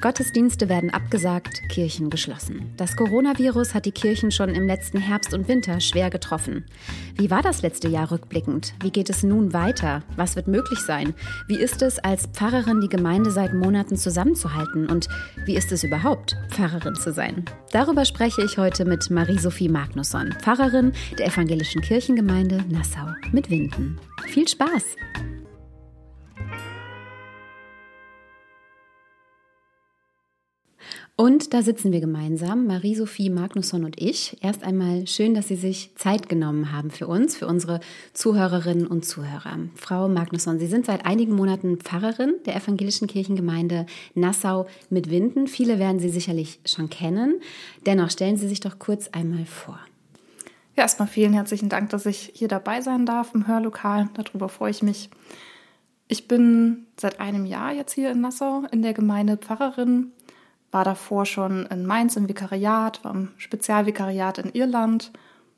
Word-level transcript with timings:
Gottesdienste 0.00 0.68
werden 0.68 0.90
abgesagt, 0.90 1.68
Kirchen 1.68 2.08
geschlossen. 2.08 2.72
Das 2.76 2.96
Coronavirus 2.96 3.74
hat 3.74 3.84
die 3.84 3.90
Kirchen 3.90 4.30
schon 4.30 4.50
im 4.50 4.64
letzten 4.64 4.98
Herbst 4.98 5.34
und 5.34 5.48
Winter 5.48 5.80
schwer 5.80 6.08
getroffen. 6.08 6.64
Wie 7.16 7.32
war 7.32 7.42
das 7.42 7.62
letzte 7.62 7.88
Jahr 7.88 8.12
rückblickend? 8.12 8.74
Wie 8.80 8.92
geht 8.92 9.10
es 9.10 9.24
nun 9.24 9.52
weiter? 9.52 10.04
Was 10.14 10.36
wird 10.36 10.46
möglich 10.46 10.78
sein? 10.78 11.14
Wie 11.48 11.58
ist 11.58 11.82
es, 11.82 11.98
als 11.98 12.28
Pfarrerin 12.28 12.80
die 12.80 12.88
Gemeinde 12.88 13.32
seit 13.32 13.54
Monaten 13.54 13.96
zusammenzuhalten? 13.96 14.88
Und 14.88 15.08
wie 15.46 15.56
ist 15.56 15.72
es 15.72 15.82
überhaupt, 15.82 16.36
Pfarrerin 16.50 16.94
zu 16.94 17.12
sein? 17.12 17.44
Darüber 17.72 18.04
spreche 18.04 18.44
ich 18.44 18.56
heute 18.56 18.84
mit 18.84 19.10
Marie-Sophie 19.10 19.68
Magnusson, 19.68 20.32
Pfarrerin 20.40 20.92
der 21.18 21.26
Evangelischen 21.26 21.82
Kirchengemeinde 21.82 22.64
Nassau 22.68 23.06
mit 23.32 23.50
Winden. 23.50 23.98
Viel 24.26 24.46
Spaß! 24.46 24.84
Und 31.20 31.52
da 31.52 31.62
sitzen 31.62 31.90
wir 31.90 31.98
gemeinsam, 31.98 32.68
Marie-Sophie 32.68 33.28
Magnusson 33.28 33.84
und 33.84 34.00
ich. 34.00 34.36
Erst 34.40 34.62
einmal 34.62 35.08
schön, 35.08 35.34
dass 35.34 35.48
Sie 35.48 35.56
sich 35.56 35.90
Zeit 35.96 36.28
genommen 36.28 36.70
haben 36.70 36.92
für 36.92 37.08
uns, 37.08 37.36
für 37.36 37.48
unsere 37.48 37.80
Zuhörerinnen 38.12 38.86
und 38.86 39.04
Zuhörer. 39.04 39.58
Frau 39.74 40.06
Magnusson, 40.06 40.60
Sie 40.60 40.68
sind 40.68 40.86
seit 40.86 41.04
einigen 41.04 41.34
Monaten 41.34 41.78
Pfarrerin 41.78 42.34
der 42.46 42.54
Evangelischen 42.54 43.08
Kirchengemeinde 43.08 43.86
Nassau 44.14 44.68
mit 44.90 45.10
Winden. 45.10 45.48
Viele 45.48 45.80
werden 45.80 45.98
Sie 45.98 46.10
sicherlich 46.10 46.60
schon 46.64 46.88
kennen. 46.88 47.40
Dennoch 47.84 48.12
stellen 48.12 48.36
Sie 48.36 48.46
sich 48.46 48.60
doch 48.60 48.78
kurz 48.78 49.08
einmal 49.08 49.44
vor. 49.44 49.80
Ja, 50.76 50.84
erstmal 50.84 51.08
vielen 51.08 51.32
herzlichen 51.32 51.68
Dank, 51.68 51.90
dass 51.90 52.06
ich 52.06 52.30
hier 52.32 52.46
dabei 52.46 52.80
sein 52.80 53.06
darf 53.06 53.34
im 53.34 53.48
Hörlokal. 53.48 54.08
Darüber 54.14 54.48
freue 54.48 54.70
ich 54.70 54.84
mich. 54.84 55.10
Ich 56.06 56.28
bin 56.28 56.86
seit 56.96 57.18
einem 57.18 57.44
Jahr 57.44 57.72
jetzt 57.72 57.92
hier 57.92 58.12
in 58.12 58.20
Nassau 58.20 58.62
in 58.70 58.82
der 58.82 58.94
Gemeinde 58.94 59.36
Pfarrerin 59.36 60.12
war 60.70 60.84
davor 60.84 61.26
schon 61.26 61.66
in 61.66 61.86
Mainz 61.86 62.16
im 62.16 62.28
Vikariat, 62.28 63.04
war 63.04 63.14
im 63.14 63.28
Spezialvikariat 63.38 64.38
in 64.38 64.50
Irland. 64.52 65.12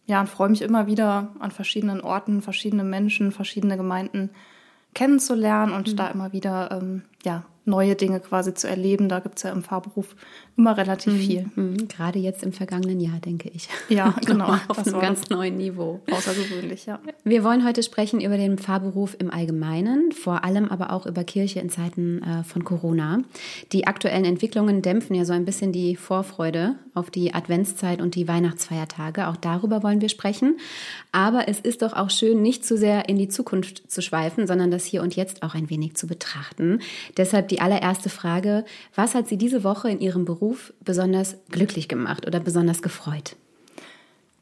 Ja, 0.06 0.20
und 0.20 0.28
freue 0.28 0.48
mich 0.48 0.62
immer 0.62 0.86
wieder 0.86 1.34
an 1.38 1.50
verschiedenen 1.50 2.00
Orten, 2.00 2.42
verschiedene 2.42 2.84
Menschen, 2.84 3.32
verschiedene 3.32 3.76
Gemeinden 3.76 4.30
kennenzulernen 4.94 5.72
und 5.72 5.92
mhm. 5.92 5.96
da 5.96 6.08
immer 6.08 6.32
wieder 6.32 6.70
ähm, 6.72 7.02
ja, 7.24 7.44
neue 7.64 7.94
Dinge 7.94 8.20
quasi 8.20 8.54
zu 8.54 8.68
erleben. 8.68 9.08
Da 9.08 9.20
gibt 9.20 9.36
es 9.38 9.44
ja 9.44 9.50
im 9.50 9.62
Fahrberuf 9.62 10.16
immer 10.60 10.76
relativ 10.76 11.14
mhm. 11.14 11.18
viel. 11.18 11.50
Mhm. 11.56 11.88
Gerade 11.88 12.18
jetzt 12.18 12.42
im 12.42 12.52
vergangenen 12.52 13.00
Jahr, 13.00 13.18
denke 13.18 13.50
ich. 13.52 13.68
Ja, 13.88 14.14
genau. 14.26 14.48
Auf 14.68 14.76
das 14.76 14.88
einem 14.88 15.00
ganz 15.00 15.30
neuen 15.30 15.56
Niveau. 15.56 16.00
Außergewöhnlich, 16.10 16.84
ja. 16.84 17.00
Wir 17.24 17.42
wollen 17.44 17.66
heute 17.66 17.82
sprechen 17.82 18.20
über 18.20 18.36
den 18.36 18.58
Fahrberuf 18.58 19.16
im 19.18 19.30
Allgemeinen, 19.30 20.12
vor 20.12 20.44
allem 20.44 20.68
aber 20.68 20.92
auch 20.92 21.06
über 21.06 21.24
Kirche 21.24 21.60
in 21.60 21.70
Zeiten 21.70 22.22
äh, 22.22 22.44
von 22.44 22.64
Corona. 22.64 23.22
Die 23.72 23.86
aktuellen 23.86 24.26
Entwicklungen 24.26 24.82
dämpfen 24.82 25.16
ja 25.16 25.24
so 25.24 25.32
ein 25.32 25.46
bisschen 25.46 25.72
die 25.72 25.96
Vorfreude 25.96 26.74
auf 26.94 27.10
die 27.10 27.32
Adventszeit 27.32 28.02
und 28.02 28.14
die 28.14 28.28
Weihnachtsfeiertage. 28.28 29.28
Auch 29.28 29.36
darüber 29.36 29.82
wollen 29.82 30.02
wir 30.02 30.10
sprechen. 30.10 30.58
Aber 31.10 31.48
es 31.48 31.58
ist 31.58 31.80
doch 31.80 31.94
auch 31.94 32.10
schön, 32.10 32.42
nicht 32.42 32.66
zu 32.66 32.76
sehr 32.76 33.08
in 33.08 33.16
die 33.16 33.28
Zukunft 33.28 33.90
zu 33.90 34.02
schweifen, 34.02 34.46
sondern 34.46 34.70
das 34.70 34.84
Hier 34.84 35.02
und 35.02 35.16
Jetzt 35.16 35.42
auch 35.42 35.54
ein 35.54 35.70
wenig 35.70 35.94
zu 35.94 36.06
betrachten. 36.06 36.80
Deshalb 37.16 37.48
die 37.48 37.60
allererste 37.60 38.10
Frage, 38.10 38.64
was 38.94 39.14
hat 39.14 39.26
Sie 39.26 39.38
diese 39.38 39.64
Woche 39.64 39.88
in 39.88 40.00
Ihrem 40.00 40.26
Beruf 40.26 40.49
besonders 40.80 41.36
glücklich 41.50 41.88
gemacht 41.88 42.26
oder 42.26 42.40
besonders 42.40 42.82
gefreut? 42.82 43.36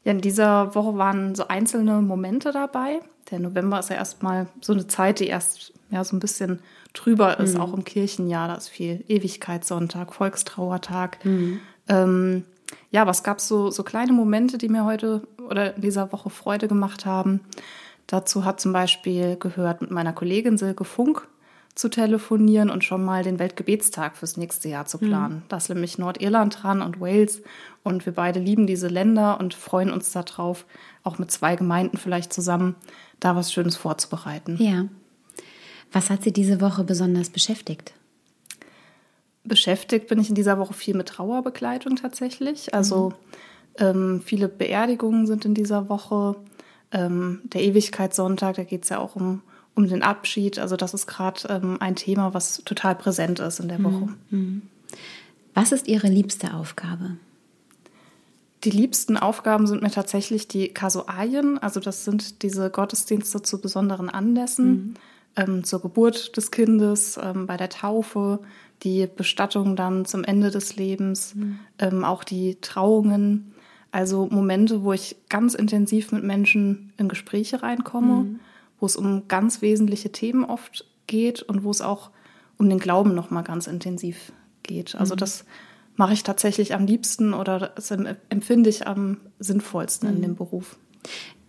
Ja, 0.03 0.11
in 0.11 0.21
dieser 0.21 0.75
Woche 0.75 0.97
waren 0.97 1.35
so 1.35 1.47
einzelne 1.47 2.01
Momente 2.01 2.51
dabei. 2.51 2.99
Der 3.31 3.39
November 3.39 3.79
ist 3.79 3.89
ja 3.89 3.97
erstmal 3.97 4.47
so 4.61 4.73
eine 4.73 4.87
Zeit, 4.87 5.19
die 5.19 5.27
erst 5.27 5.73
ja, 5.91 6.03
so 6.03 6.15
ein 6.15 6.19
bisschen 6.19 6.59
drüber 6.93 7.39
ist, 7.39 7.55
mhm. 7.55 7.61
auch 7.61 7.73
im 7.73 7.83
Kirchenjahr. 7.83 8.47
Da 8.47 8.55
ist 8.55 8.69
viel 8.69 9.03
Ewigkeitssonntag, 9.07 10.13
Volkstrauertag. 10.13 11.23
Mhm. 11.25 11.59
Ähm, 11.87 12.45
ja, 12.91 13.07
was 13.07 13.23
gab 13.23 13.41
so 13.41 13.71
so 13.71 13.83
kleine 13.83 14.13
Momente, 14.13 14.57
die 14.57 14.69
mir 14.69 14.85
heute 14.85 15.27
oder 15.49 15.75
in 15.75 15.81
dieser 15.81 16.11
Woche 16.11 16.29
Freude 16.29 16.67
gemacht 16.67 17.05
haben? 17.05 17.41
Dazu 18.07 18.45
hat 18.45 18.59
zum 18.59 18.73
Beispiel 18.73 19.35
gehört 19.35 19.81
mit 19.81 19.91
meiner 19.91 20.13
Kollegin 20.13 20.57
Silke 20.57 20.83
Funk 20.83 21.27
zu 21.79 21.87
telefonieren 21.87 22.69
und 22.69 22.83
schon 22.83 23.05
mal 23.05 23.23
den 23.23 23.39
Weltgebetstag 23.39 24.17
fürs 24.17 24.35
nächste 24.35 24.67
Jahr 24.67 24.85
zu 24.85 24.97
planen. 24.97 25.35
Mhm. 25.35 25.41
Da 25.47 25.55
ist 25.55 25.69
nämlich 25.69 25.97
Nordirland 25.97 26.61
dran 26.61 26.81
und 26.81 26.99
Wales 26.99 27.41
und 27.83 28.05
wir 28.05 28.13
beide 28.13 28.41
lieben 28.41 28.67
diese 28.67 28.89
Länder 28.89 29.39
und 29.39 29.53
freuen 29.53 29.89
uns 29.89 30.11
darauf, 30.11 30.65
auch 31.03 31.19
mit 31.19 31.31
zwei 31.31 31.55
Gemeinden 31.55 31.95
vielleicht 31.95 32.33
zusammen 32.33 32.75
da 33.21 33.37
was 33.37 33.53
Schönes 33.53 33.77
vorzubereiten. 33.77 34.57
Ja. 34.59 34.87
Was 35.93 36.09
hat 36.09 36.23
Sie 36.23 36.33
diese 36.33 36.59
Woche 36.59 36.83
besonders 36.83 37.29
beschäftigt? 37.29 37.93
Beschäftigt 39.45 40.07
bin 40.07 40.19
ich 40.19 40.27
in 40.27 40.35
dieser 40.35 40.59
Woche 40.59 40.73
viel 40.73 40.97
mit 40.97 41.07
Trauerbegleitung 41.07 41.95
tatsächlich. 41.95 42.73
Also 42.73 43.13
mhm. 43.79 43.85
ähm, 43.85 44.21
viele 44.25 44.49
Beerdigungen 44.49 45.27
sind 45.27 45.45
in 45.45 45.53
dieser 45.53 45.87
Woche. 45.87 46.35
Ähm, 46.91 47.39
der 47.45 47.63
Ewigkeitssonntag, 47.63 48.57
da 48.57 48.65
geht 48.65 48.83
es 48.83 48.89
ja 48.89 48.99
auch 48.99 49.15
um 49.15 49.43
um 49.79 49.87
den 49.87 50.03
Abschied. 50.03 50.59
Also 50.59 50.75
das 50.75 50.93
ist 50.93 51.07
gerade 51.07 51.47
ähm, 51.47 51.77
ein 51.79 51.95
Thema, 51.95 52.33
was 52.33 52.61
total 52.65 52.95
präsent 52.95 53.39
ist 53.39 53.61
in 53.61 53.69
der 53.69 53.81
Woche. 53.81 54.09
Mhm. 54.29 54.63
Was 55.53 55.71
ist 55.71 55.87
Ihre 55.87 56.07
liebste 56.07 56.53
Aufgabe? 56.53 57.15
Die 58.65 58.71
liebsten 58.71 59.15
Aufgaben 59.15 59.67
sind 59.67 59.81
mir 59.81 59.89
tatsächlich 59.89 60.49
die 60.49 60.67
Kasualien. 60.67 61.57
Also 61.57 61.79
das 61.79 62.03
sind 62.03 62.43
diese 62.43 62.69
Gottesdienste 62.69 63.41
zu 63.41 63.61
besonderen 63.61 64.09
Anlässen, 64.09 64.69
mhm. 64.69 64.93
ähm, 65.37 65.63
zur 65.63 65.81
Geburt 65.81 66.35
des 66.35 66.51
Kindes, 66.51 67.17
ähm, 67.21 67.47
bei 67.47 67.55
der 67.55 67.69
Taufe, 67.69 68.39
die 68.83 69.07
Bestattung 69.07 69.77
dann 69.77 70.03
zum 70.03 70.25
Ende 70.25 70.51
des 70.51 70.75
Lebens, 70.75 71.35
mhm. 71.35 71.59
ähm, 71.79 72.03
auch 72.03 72.25
die 72.25 72.57
Trauungen. 72.59 73.53
Also 73.91 74.27
Momente, 74.29 74.83
wo 74.83 74.91
ich 74.91 75.15
ganz 75.29 75.53
intensiv 75.53 76.11
mit 76.11 76.23
Menschen 76.23 76.91
in 76.97 77.07
Gespräche 77.07 77.63
reinkomme. 77.63 78.23
Mhm 78.23 78.39
wo 78.79 78.85
es 78.85 78.95
um 78.95 79.27
ganz 79.27 79.61
wesentliche 79.61 80.11
Themen 80.11 80.43
oft 80.43 80.85
geht 81.07 81.41
und 81.41 81.63
wo 81.63 81.71
es 81.71 81.81
auch 81.81 82.11
um 82.57 82.69
den 82.69 82.79
Glauben 82.79 83.15
noch 83.15 83.31
mal 83.31 83.41
ganz 83.41 83.67
intensiv 83.67 84.31
geht. 84.63 84.95
Also 84.95 85.15
mhm. 85.15 85.19
das 85.19 85.45
mache 85.95 86.13
ich 86.13 86.23
tatsächlich 86.23 86.73
am 86.73 86.85
liebsten 86.85 87.33
oder 87.33 87.73
das 87.75 87.91
empfinde 87.91 88.69
ich 88.69 88.87
am 88.87 89.17
sinnvollsten 89.39 90.09
mhm. 90.09 90.15
in 90.15 90.21
dem 90.21 90.35
Beruf. 90.35 90.77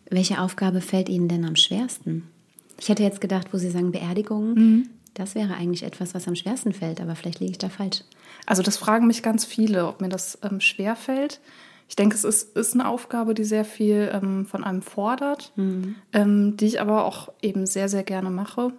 Welche 0.08 0.40
Aufgabe 0.40 0.80
fällt 0.80 1.08
Ihnen 1.08 1.28
denn 1.28 1.44
am 1.44 1.56
schwersten? 1.56 2.26
Ich 2.78 2.88
hätte 2.88 3.02
jetzt 3.02 3.20
gedacht, 3.20 3.48
wo 3.52 3.58
Sie 3.58 3.70
sagen 3.70 3.92
Beerdigungen, 3.92 4.54
mhm. 4.54 4.88
das 5.14 5.34
wäre 5.34 5.54
eigentlich 5.54 5.84
etwas, 5.84 6.14
was 6.14 6.26
am 6.26 6.34
schwersten 6.34 6.72
fällt, 6.72 7.00
aber 7.00 7.14
vielleicht 7.14 7.40
liege 7.40 7.52
ich 7.52 7.58
da 7.58 7.68
falsch. 7.68 8.02
Also 8.46 8.62
das 8.62 8.76
fragen 8.76 9.06
mich 9.06 9.22
ganz 9.22 9.44
viele, 9.44 9.86
ob 9.86 10.00
mir 10.00 10.08
das 10.08 10.38
ähm, 10.42 10.60
schwer 10.60 10.96
fällt 10.96 11.40
ich 11.90 11.96
denke, 11.96 12.14
es 12.14 12.22
ist, 12.22 12.56
ist 12.56 12.74
eine 12.74 12.86
Aufgabe, 12.86 13.34
die 13.34 13.42
sehr 13.42 13.64
viel 13.64 14.12
ähm, 14.14 14.46
von 14.46 14.62
einem 14.62 14.80
fordert, 14.80 15.52
mhm. 15.56 15.96
ähm, 16.12 16.56
die 16.56 16.66
ich 16.66 16.80
aber 16.80 17.04
auch 17.04 17.32
eben 17.42 17.66
sehr, 17.66 17.88
sehr 17.88 18.04
gerne 18.04 18.30
mache. 18.30 18.72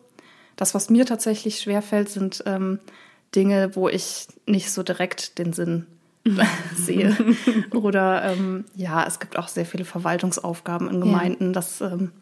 Das, 0.55 0.73
was 0.73 0.89
mir 0.89 1.05
tatsächlich 1.05 1.59
schwerfällt, 1.59 2.07
sind 2.07 2.41
ähm, 2.45 2.79
Dinge, 3.35 3.75
wo 3.75 3.89
ich 3.89 4.27
nicht 4.45 4.72
so 4.72 4.81
direkt 4.81 5.39
den 5.39 5.51
Sinn 5.51 5.88
sehe. 6.77 7.17
Oder 7.73 8.23
ähm, 8.31 8.63
ja, 8.77 9.05
es 9.05 9.19
gibt 9.19 9.38
auch 9.38 9.49
sehr 9.49 9.66
viele 9.66 9.83
Verwaltungsaufgaben 9.83 10.89
in 10.89 11.01
Gemeinden. 11.01 11.47
Ja. 11.47 11.51
Das 11.51 11.81
ähm, 11.81 12.13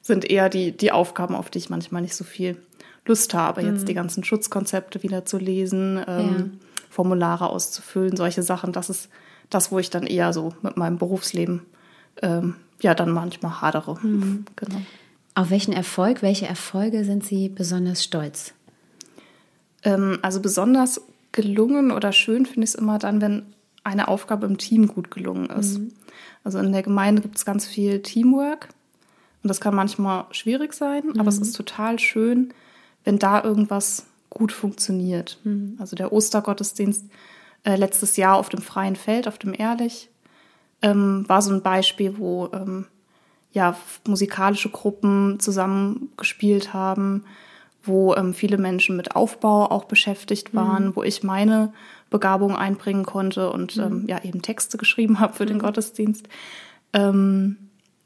sind 0.00 0.24
eher 0.24 0.48
die, 0.48 0.74
die 0.74 0.92
Aufgaben, 0.92 1.34
auf 1.34 1.50
die 1.50 1.58
ich 1.58 1.68
manchmal 1.68 2.00
nicht 2.00 2.14
so 2.14 2.24
viel 2.24 2.56
Lust 3.04 3.34
habe, 3.34 3.60
jetzt 3.60 3.82
mhm. 3.82 3.86
die 3.86 3.94
ganzen 3.94 4.24
Schutzkonzepte 4.24 5.02
wieder 5.02 5.26
zu 5.26 5.36
lesen, 5.36 6.02
ähm, 6.08 6.36
ja. 6.38 6.44
Formulare 6.88 7.50
auszufüllen, 7.50 8.16
solche 8.16 8.42
Sachen. 8.42 8.72
Das 8.72 8.88
ist 8.88 9.10
das, 9.50 9.72
wo 9.72 9.78
ich 9.78 9.90
dann 9.90 10.06
eher 10.06 10.32
so 10.32 10.54
mit 10.62 10.76
meinem 10.76 10.98
Berufsleben 10.98 11.62
ähm, 12.22 12.56
ja 12.80 12.94
dann 12.94 13.10
manchmal 13.10 13.60
hadere. 13.60 13.98
Mhm. 14.02 14.44
Genau. 14.56 14.80
Auf 15.34 15.50
welchen 15.50 15.72
Erfolg, 15.72 16.22
welche 16.22 16.46
Erfolge 16.46 17.04
sind 17.04 17.24
Sie 17.24 17.48
besonders 17.48 18.02
stolz? 18.02 18.54
Ähm, 19.84 20.18
also 20.22 20.40
besonders 20.40 21.00
gelungen 21.32 21.92
oder 21.92 22.12
schön 22.12 22.46
finde 22.46 22.64
ich 22.64 22.70
es 22.70 22.74
immer 22.74 22.98
dann, 22.98 23.20
wenn 23.20 23.42
eine 23.84 24.08
Aufgabe 24.08 24.46
im 24.46 24.58
Team 24.58 24.88
gut 24.88 25.10
gelungen 25.10 25.48
ist. 25.50 25.78
Mhm. 25.78 25.92
Also 26.44 26.58
in 26.58 26.72
der 26.72 26.82
Gemeinde 26.82 27.22
gibt 27.22 27.36
es 27.36 27.44
ganz 27.44 27.66
viel 27.66 28.02
Teamwork 28.02 28.68
und 29.42 29.48
das 29.48 29.60
kann 29.60 29.74
manchmal 29.74 30.26
schwierig 30.30 30.72
sein, 30.74 31.04
mhm. 31.06 31.20
aber 31.20 31.28
es 31.28 31.36
mhm. 31.36 31.42
ist 31.42 31.52
total 31.56 31.98
schön, 31.98 32.52
wenn 33.04 33.18
da 33.18 33.42
irgendwas 33.42 34.06
gut 34.30 34.52
funktioniert. 34.52 35.38
Mhm. 35.44 35.76
Also 35.78 35.96
der 35.96 36.12
Ostergottesdienst 36.12 37.04
äh, 37.68 37.76
letztes 37.76 38.16
Jahr 38.16 38.36
auf 38.36 38.48
dem 38.48 38.62
freien 38.62 38.96
Feld, 38.96 39.28
auf 39.28 39.36
dem 39.36 39.52
Ehrlich, 39.56 40.08
ähm, 40.80 41.28
war 41.28 41.42
so 41.42 41.52
ein 41.52 41.62
Beispiel, 41.62 42.16
wo 42.16 42.48
ähm, 42.54 42.86
ja, 43.52 43.76
musikalische 44.06 44.70
Gruppen 44.70 45.38
zusammengespielt 45.38 46.72
haben, 46.72 47.24
wo 47.82 48.14
ähm, 48.14 48.32
viele 48.32 48.56
Menschen 48.56 48.96
mit 48.96 49.14
Aufbau 49.14 49.70
auch 49.70 49.84
beschäftigt 49.84 50.54
waren, 50.54 50.86
mhm. 50.86 50.96
wo 50.96 51.02
ich 51.02 51.22
meine 51.22 51.74
Begabung 52.08 52.56
einbringen 52.56 53.04
konnte 53.04 53.52
und 53.52 53.76
mhm. 53.76 53.82
ähm, 53.82 54.04
ja 54.06 54.24
eben 54.24 54.40
Texte 54.40 54.78
geschrieben 54.78 55.20
habe 55.20 55.34
für 55.34 55.44
mhm. 55.44 55.48
den 55.48 55.58
Gottesdienst. 55.58 56.26
Ähm, 56.94 57.56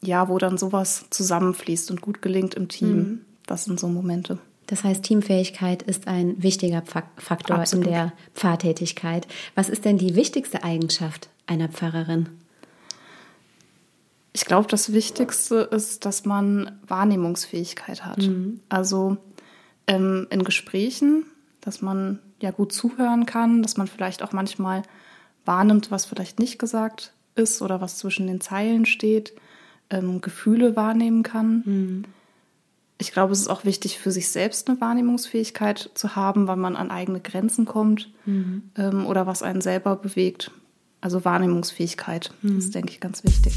ja, 0.02 0.28
wo 0.28 0.38
dann 0.38 0.58
sowas 0.58 1.06
zusammenfließt 1.10 1.92
und 1.92 2.00
gut 2.00 2.20
gelingt 2.20 2.54
im 2.54 2.66
Team. 2.66 2.96
Mhm. 2.96 3.20
Das 3.46 3.64
sind 3.64 3.78
so 3.78 3.86
Momente. 3.86 4.38
Das 4.72 4.84
heißt, 4.84 5.02
Teamfähigkeit 5.02 5.82
ist 5.82 6.08
ein 6.08 6.42
wichtiger 6.42 6.82
Faktor 7.18 7.58
Absolut. 7.58 7.84
in 7.84 7.92
der 7.92 8.12
Pfarrtätigkeit. 8.32 9.28
Was 9.54 9.68
ist 9.68 9.84
denn 9.84 9.98
die 9.98 10.16
wichtigste 10.16 10.64
Eigenschaft 10.64 11.28
einer 11.46 11.68
Pfarrerin? 11.68 12.30
Ich 14.32 14.46
glaube, 14.46 14.68
das 14.68 14.94
Wichtigste 14.94 15.56
ist, 15.56 16.06
dass 16.06 16.24
man 16.24 16.80
Wahrnehmungsfähigkeit 16.88 18.06
hat. 18.06 18.22
Mhm. 18.22 18.60
Also 18.70 19.18
ähm, 19.86 20.26
in 20.30 20.42
Gesprächen, 20.42 21.26
dass 21.60 21.82
man 21.82 22.20
ja 22.40 22.50
gut 22.50 22.72
zuhören 22.72 23.26
kann, 23.26 23.62
dass 23.62 23.76
man 23.76 23.88
vielleicht 23.88 24.22
auch 24.22 24.32
manchmal 24.32 24.84
wahrnimmt, 25.44 25.90
was 25.90 26.06
vielleicht 26.06 26.38
nicht 26.38 26.58
gesagt 26.58 27.12
ist 27.34 27.60
oder 27.60 27.82
was 27.82 27.98
zwischen 27.98 28.26
den 28.26 28.40
Zeilen 28.40 28.86
steht, 28.86 29.34
ähm, 29.90 30.22
Gefühle 30.22 30.76
wahrnehmen 30.76 31.22
kann. 31.22 31.62
Mhm. 31.66 32.04
Ich 33.02 33.10
glaube, 33.10 33.32
es 33.32 33.40
ist 33.40 33.48
auch 33.48 33.64
wichtig 33.64 33.98
für 33.98 34.12
sich 34.12 34.28
selbst 34.28 34.68
eine 34.68 34.80
Wahrnehmungsfähigkeit 34.80 35.90
zu 35.94 36.14
haben, 36.14 36.46
weil 36.46 36.54
man 36.54 36.76
an 36.76 36.92
eigene 36.92 37.18
Grenzen 37.18 37.64
kommt 37.64 38.12
mhm. 38.26 38.70
ähm, 38.78 39.06
oder 39.06 39.26
was 39.26 39.42
einen 39.42 39.60
selber 39.60 39.96
bewegt. 39.96 40.52
Also 41.00 41.24
Wahrnehmungsfähigkeit 41.24 42.32
mhm. 42.42 42.58
ist, 42.58 42.76
denke 42.76 42.92
ich, 42.92 43.00
ganz 43.00 43.24
wichtig. 43.24 43.54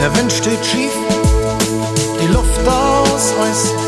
Der 0.00 0.16
Wind 0.16 0.32
steht 0.32 0.64
schief, 0.64 0.92
die 2.18 2.32
Luft 2.32 2.66
aus 2.66 3.34
Eis. 3.38 3.85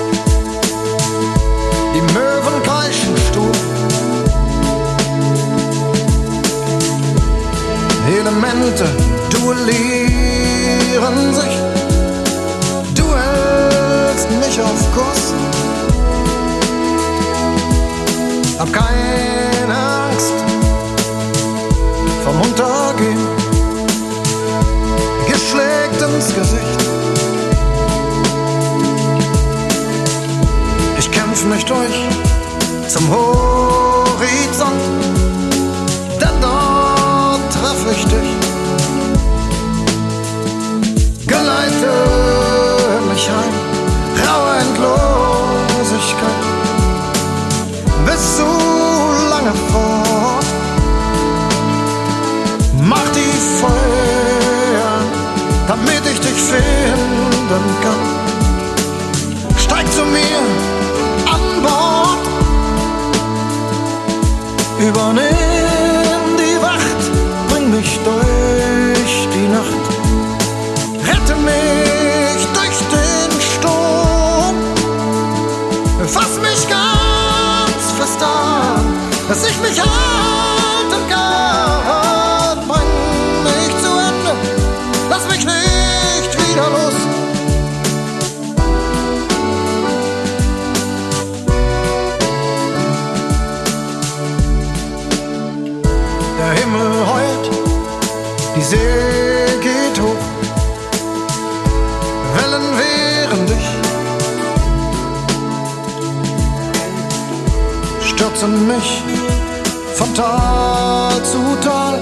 Tal 110.18 111.22
zu 111.22 111.38
Tal, 111.62 111.96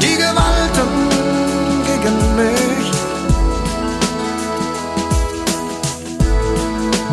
die 0.00 0.16
Gewalten 0.16 0.92
gegen 1.84 2.16
mich. 2.36 2.90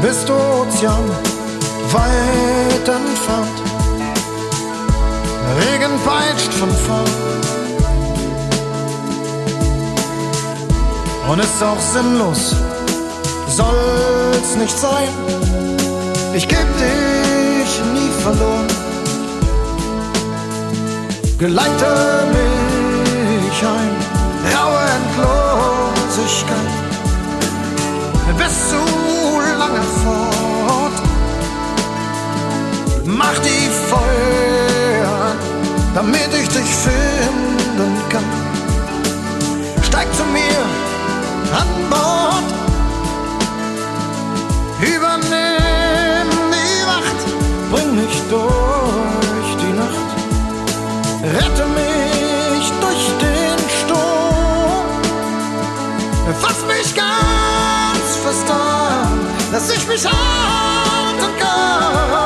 bist 0.01 0.29
Ozean 0.29 1.03
weit 1.91 2.87
entfernt. 2.87 3.57
Regen 5.59 5.99
peitscht 6.05 6.53
von 6.53 6.69
vorn. 6.85 7.11
Und 11.29 11.39
ist 11.39 11.61
auch 11.61 11.81
sinnlos, 11.93 12.55
soll's 13.49 14.55
nicht 14.57 14.77
sein. 14.77 15.09
Ich 16.33 16.47
geb 16.47 16.67
dich 16.77 17.81
nie 17.93 18.11
verloren. 18.23 18.84
Geleite 21.37 22.27
mich 22.31 23.61
ein, 23.61 23.95
raue 24.55 24.79
Endlosigkeit. 24.97 26.57
Bis 28.37 28.69
zu 28.69 28.81
lange 29.59 29.81
fort. 30.03 30.97
Mach 33.03 33.37
die 33.39 33.69
Feuer, 33.89 35.35
damit 35.93 36.29
ich 36.41 36.47
dich 36.47 36.73
finden 36.87 37.93
kann. 38.09 38.23
Steig 39.83 40.07
zu 40.15 40.23
mir 40.23 40.61
an 41.59 41.67
Bord, 41.89 42.47
dass 59.67 59.77
ich 59.77 59.87
mich 59.87 60.05
halten 60.05 61.37
kann. 61.39 62.24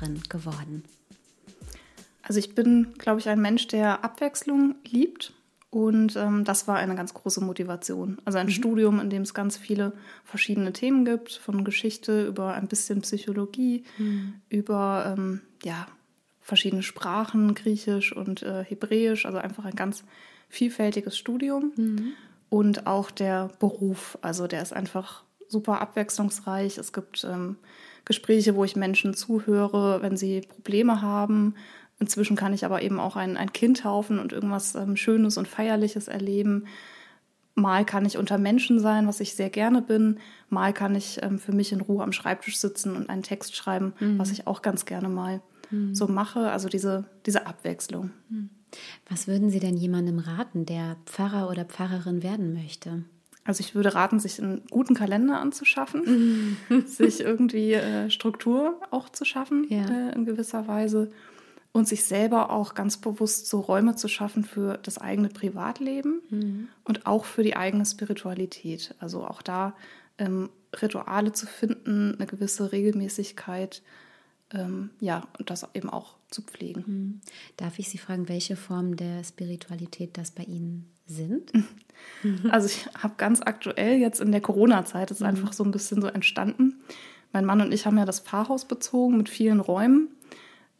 Pfarrerin 0.00 0.22
geworden? 0.28 0.84
Also 2.22 2.38
ich 2.38 2.54
bin, 2.54 2.94
glaube 2.98 3.20
ich, 3.20 3.28
ein 3.28 3.40
Mensch, 3.40 3.66
der 3.68 4.04
Abwechslung 4.04 4.76
liebt. 4.84 5.32
Und 5.70 6.16
ähm, 6.16 6.44
das 6.44 6.66
war 6.66 6.78
eine 6.78 6.96
ganz 6.96 7.14
große 7.14 7.40
Motivation. 7.40 8.18
Also 8.24 8.38
ein 8.38 8.50
Studium, 8.50 8.98
in 8.98 9.08
dem 9.08 9.22
es 9.22 9.34
ganz 9.34 9.56
viele 9.56 9.92
verschiedene 10.24 10.72
Themen 10.72 11.04
gibt, 11.04 11.32
von 11.32 11.62
Geschichte 11.62 12.26
über 12.26 12.54
ein 12.54 12.66
bisschen 12.66 13.02
Psychologie, 13.02 13.84
über 14.48 15.14
ähm, 15.16 15.42
ja, 15.62 15.86
verschiedene 16.40 16.82
Sprachen, 16.82 17.54
Griechisch 17.54 18.14
und 18.14 18.42
äh, 18.42 18.64
Hebräisch, 18.64 19.26
also 19.26 19.38
einfach 19.38 19.64
ein 19.64 19.76
ganz 19.76 20.02
vielfältiges 20.48 21.16
Studium. 21.16 21.72
Und 22.48 22.88
auch 22.88 23.12
der 23.12 23.50
Beruf, 23.60 24.18
also 24.22 24.48
der 24.48 24.62
ist 24.62 24.72
einfach 24.72 25.22
super 25.46 25.80
abwechslungsreich. 25.80 26.78
Es 26.78 26.92
gibt 26.92 27.22
ähm, 27.22 27.56
Gespräche, 28.04 28.54
wo 28.56 28.64
ich 28.64 28.76
Menschen 28.76 29.14
zuhöre, 29.14 30.02
wenn 30.02 30.16
sie 30.16 30.42
Probleme 30.42 31.02
haben. 31.02 31.54
Inzwischen 31.98 32.36
kann 32.36 32.54
ich 32.54 32.64
aber 32.64 32.82
eben 32.82 32.98
auch 32.98 33.16
ein, 33.16 33.36
ein 33.36 33.52
Kind 33.52 33.80
taufen 33.80 34.18
und 34.18 34.32
irgendwas 34.32 34.74
ähm, 34.74 34.96
Schönes 34.96 35.36
und 35.36 35.46
Feierliches 35.46 36.08
erleben. 36.08 36.66
Mal 37.54 37.84
kann 37.84 38.06
ich 38.06 38.16
unter 38.16 38.38
Menschen 38.38 38.78
sein, 38.78 39.06
was 39.06 39.20
ich 39.20 39.34
sehr 39.34 39.50
gerne 39.50 39.82
bin. 39.82 40.18
Mal 40.48 40.72
kann 40.72 40.94
ich 40.94 41.22
ähm, 41.22 41.38
für 41.38 41.52
mich 41.52 41.72
in 41.72 41.80
Ruhe 41.80 42.02
am 42.02 42.12
Schreibtisch 42.12 42.58
sitzen 42.58 42.96
und 42.96 43.10
einen 43.10 43.22
Text 43.22 43.54
schreiben, 43.54 43.92
was 44.16 44.30
ich 44.30 44.46
auch 44.46 44.62
ganz 44.62 44.86
gerne 44.86 45.08
mal 45.08 45.42
so 45.92 46.08
mache. 46.08 46.50
Also 46.50 46.68
diese, 46.68 47.04
diese 47.26 47.46
Abwechslung. 47.46 48.10
Was 49.08 49.26
würden 49.26 49.50
Sie 49.50 49.60
denn 49.60 49.76
jemandem 49.76 50.18
raten, 50.18 50.64
der 50.64 50.96
Pfarrer 51.06 51.50
oder 51.50 51.64
Pfarrerin 51.64 52.22
werden 52.22 52.54
möchte? 52.54 53.04
Also 53.44 53.60
ich 53.60 53.74
würde 53.74 53.94
raten, 53.94 54.20
sich 54.20 54.40
einen 54.40 54.62
guten 54.70 54.94
Kalender 54.94 55.40
anzuschaffen, 55.40 56.56
sich 56.86 57.20
irgendwie 57.20 57.72
äh, 57.72 58.10
Struktur 58.10 58.80
auch 58.90 59.08
zu 59.08 59.24
schaffen 59.24 59.66
Ja. 59.68 59.84
äh, 59.84 60.14
in 60.14 60.24
gewisser 60.26 60.68
Weise 60.68 61.10
und 61.72 61.86
sich 61.88 62.04
selber 62.04 62.50
auch 62.50 62.74
ganz 62.74 62.96
bewusst 62.96 63.46
so 63.48 63.60
Räume 63.60 63.94
zu 63.96 64.08
schaffen 64.08 64.44
für 64.44 64.78
das 64.82 64.98
eigene 64.98 65.28
Privatleben 65.28 66.68
und 66.84 67.06
auch 67.06 67.24
für 67.24 67.42
die 67.44 67.56
eigene 67.56 67.86
Spiritualität. 67.86 68.94
Also 68.98 69.24
auch 69.24 69.40
da 69.40 69.74
ähm, 70.18 70.50
Rituale 70.82 71.32
zu 71.32 71.46
finden, 71.46 72.16
eine 72.16 72.26
gewisse 72.26 72.72
Regelmäßigkeit, 72.72 73.82
ähm, 74.52 74.90
ja, 75.00 75.22
und 75.38 75.50
das 75.50 75.64
eben 75.74 75.88
auch 75.90 76.16
zu 76.28 76.42
pflegen. 76.42 77.20
Darf 77.56 77.78
ich 77.78 77.88
Sie 77.88 77.98
fragen, 77.98 78.28
welche 78.28 78.56
Formen 78.56 78.96
der 78.96 79.22
Spiritualität 79.22 80.18
das 80.18 80.32
bei 80.32 80.42
Ihnen 80.42 80.86
sind? 81.14 81.52
Also 82.50 82.66
ich 82.66 82.86
habe 83.02 83.14
ganz 83.18 83.40
aktuell 83.42 83.98
jetzt 83.98 84.20
in 84.20 84.32
der 84.32 84.40
Corona-Zeit, 84.40 85.10
ist 85.10 85.22
einfach 85.22 85.52
so 85.52 85.64
ein 85.64 85.70
bisschen 85.70 86.00
so 86.00 86.08
entstanden. 86.08 86.80
Mein 87.32 87.44
Mann 87.44 87.60
und 87.60 87.72
ich 87.72 87.84
haben 87.86 87.98
ja 87.98 88.04
das 88.06 88.20
Pfarrhaus 88.20 88.64
bezogen 88.64 89.16
mit 89.16 89.28
vielen 89.28 89.60
Räumen 89.60 90.08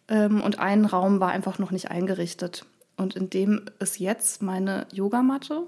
ähm, 0.09 0.41
und 0.41 0.59
ein 0.59 0.85
Raum 0.85 1.21
war 1.21 1.31
einfach 1.31 1.59
noch 1.59 1.71
nicht 1.71 1.91
eingerichtet. 1.91 2.65
Und 2.97 3.17
in 3.17 3.31
dem 3.31 3.63
ist 3.79 3.99
jetzt 3.99 4.43
meine 4.43 4.87
Yogamatte, 4.93 5.63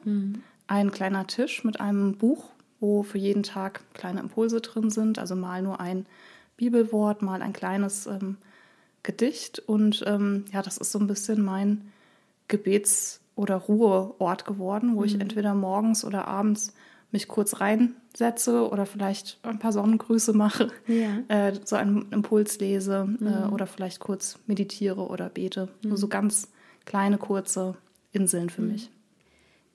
ein 0.66 0.90
kleiner 0.90 1.26
Tisch 1.26 1.64
mit 1.64 1.80
einem 1.80 2.16
Buch, 2.16 2.50
wo 2.80 3.02
für 3.02 3.18
jeden 3.18 3.42
Tag 3.42 3.80
kleine 3.94 4.20
Impulse 4.20 4.60
drin 4.60 4.90
sind. 4.90 5.18
Also 5.18 5.36
mal 5.36 5.62
nur 5.62 5.80
ein 5.80 6.06
Bibelwort, 6.56 7.22
mal 7.22 7.40
ein 7.42 7.52
kleines 7.52 8.06
ähm, 8.06 8.36
Gedicht. 9.02 9.58
Und 9.60 10.02
ähm, 10.06 10.44
ja, 10.52 10.62
das 10.62 10.76
ist 10.78 10.92
so 10.92 10.98
ein 10.98 11.06
bisschen 11.06 11.42
mein 11.42 11.90
Gebets- 12.48 13.20
oder 13.34 13.56
Ruheort 13.56 14.44
geworden, 14.44 14.96
wo 14.96 15.04
ich 15.04 15.20
entweder 15.20 15.54
morgens 15.54 16.04
oder 16.04 16.28
abends 16.28 16.74
mich 17.10 17.28
kurz 17.28 17.60
reinsetze 17.60 18.68
oder 18.70 18.86
vielleicht 18.86 19.38
ein 19.42 19.58
paar 19.58 19.72
Sonnengrüße 19.72 20.32
mache, 20.32 20.68
Ja. 20.86 21.18
äh, 21.28 21.52
so 21.64 21.76
einen 21.76 22.10
Impuls 22.10 22.58
lese 22.58 23.06
äh, 23.20 23.52
oder 23.52 23.66
vielleicht 23.66 24.00
kurz 24.00 24.38
meditiere 24.46 25.06
oder 25.06 25.28
bete. 25.28 25.68
Nur 25.82 25.96
so 25.98 26.08
ganz 26.08 26.48
kleine, 26.86 27.18
kurze 27.18 27.74
Inseln 28.12 28.48
für 28.50 28.62
mich. 28.62 28.90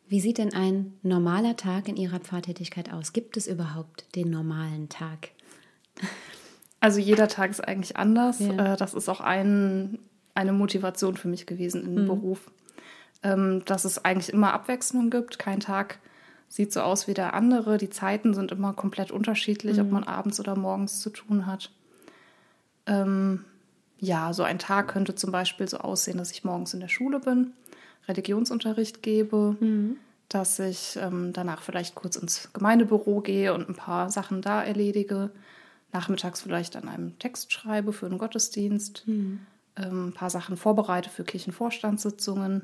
Wie 0.09 0.19
sieht 0.19 0.37
denn 0.37 0.53
ein 0.53 0.93
normaler 1.03 1.55
Tag 1.57 1.87
in 1.89 1.97
Ihrer 1.97 2.19
Pfarrtätigkeit 2.19 2.91
aus? 2.93 3.11
Gibt 3.13 3.37
es 3.37 3.45
überhaupt 3.47 4.05
den 4.15 4.29
normalen 4.29 4.89
Tag? 4.89 5.29
Also 6.79 6.99
jeder 6.99 7.27
Tag 7.27 7.49
ist 7.49 7.67
eigentlich 7.67 7.97
anders. 7.97 8.39
Ja. 8.39 8.73
Äh, 8.73 8.77
Das 8.77 8.93
ist 8.93 9.09
auch 9.09 9.19
ein, 9.19 9.97
eine 10.35 10.53
Motivation 10.53 11.17
für 11.17 11.27
mich 11.27 11.47
gewesen 11.47 11.83
in 11.83 11.95
dem 11.95 12.05
Beruf. 12.05 12.51
Ähm, 13.27 13.63
Dass 13.65 13.84
es 13.86 14.03
eigentlich 14.05 14.31
immer 14.31 14.53
Abwechslung 14.53 15.10
gibt. 15.10 15.38
Kein 15.39 15.60
Tag 15.60 16.00
sieht 16.48 16.72
so 16.72 16.81
aus 16.81 17.07
wie 17.07 17.13
der 17.13 17.34
andere. 17.34 17.77
Die 17.77 17.89
Zeiten 17.89 18.34
sind 18.34 18.51
immer 18.51 18.74
komplett 18.74 19.12
unterschiedlich, 19.12 19.79
ob 19.81 19.91
man 19.91 20.03
abends 20.05 20.39
oder 20.39 20.55
morgens 20.55 21.01
zu 21.01 21.10
tun 21.10 21.46
hat. 21.46 21.72
Ähm, 22.86 23.43
ja, 24.00 24.31
so 24.31 24.43
ein 24.43 24.60
Tag 24.60 24.88
könnte 24.88 25.15
zum 25.15 25.31
Beispiel 25.31 25.67
so 25.67 25.79
aussehen, 25.79 26.17
dass 26.17 26.31
ich 26.31 26.43
morgens 26.46 26.74
in 26.74 26.79
der 26.79 26.88
Schule 26.88 27.19
bin, 27.19 27.51
Religionsunterricht 28.07 29.03
gebe, 29.03 29.57
dass 30.29 30.60
ich 30.60 30.98
ähm, 31.01 31.34
danach 31.34 31.62
vielleicht 31.63 31.96
kurz 31.96 32.15
ins 32.15 32.53
Gemeindebüro 32.53 33.22
gehe 33.22 33.53
und 33.53 33.67
ein 33.67 33.75
paar 33.75 34.10
Sachen 34.10 34.41
da 34.41 34.63
erledige, 34.63 35.31
nachmittags 35.91 36.41
vielleicht 36.41 36.75
an 36.75 36.88
einem 36.88 37.17
Text 37.19 37.51
schreibe 37.51 37.91
für 37.91 38.05
einen 38.05 38.19
Gottesdienst, 38.19 39.03
ähm, 39.77 40.07
ein 40.10 40.13
paar 40.13 40.29
Sachen 40.29 40.57
vorbereite 40.57 41.10
für 41.10 41.24
Kirchenvorstandssitzungen 41.24 42.63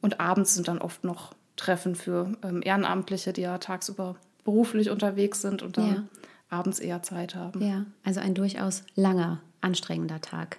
und 0.00 0.20
abends 0.20 0.54
sind 0.56 0.66
dann 0.68 0.78
oft 0.78 1.04
noch 1.04 1.34
Treffen 1.54 1.94
für 1.94 2.32
ähm, 2.42 2.62
Ehrenamtliche, 2.64 3.32
die 3.32 3.42
ja 3.42 3.58
tagsüber 3.58 4.16
beruflich 4.44 4.90
unterwegs 4.90 5.40
sind 5.40 5.62
und 5.62 5.76
dann 5.78 5.88
Ja. 5.88 6.02
abends 6.50 6.80
eher 6.80 7.02
Zeit 7.02 7.34
haben. 7.36 7.62
Ja, 7.64 7.84
also 8.04 8.18
ein 8.20 8.34
durchaus 8.34 8.82
langer, 8.96 9.40
anstrengender 9.60 10.20
Tag. 10.20 10.58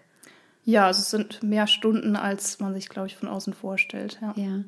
Ja, 0.63 0.86
also 0.88 1.00
es 1.00 1.10
sind 1.12 1.43
mehr 1.43 1.65
Stunden, 1.67 2.15
als 2.17 2.60
man 2.60 2.74
sich, 2.74 2.89
glaube 2.89 3.07
ich, 3.07 3.15
von 3.15 3.29
außen 3.29 3.53
vorstellt. 3.53 4.19
Ja. 4.22 4.34
Ja. 4.36 4.63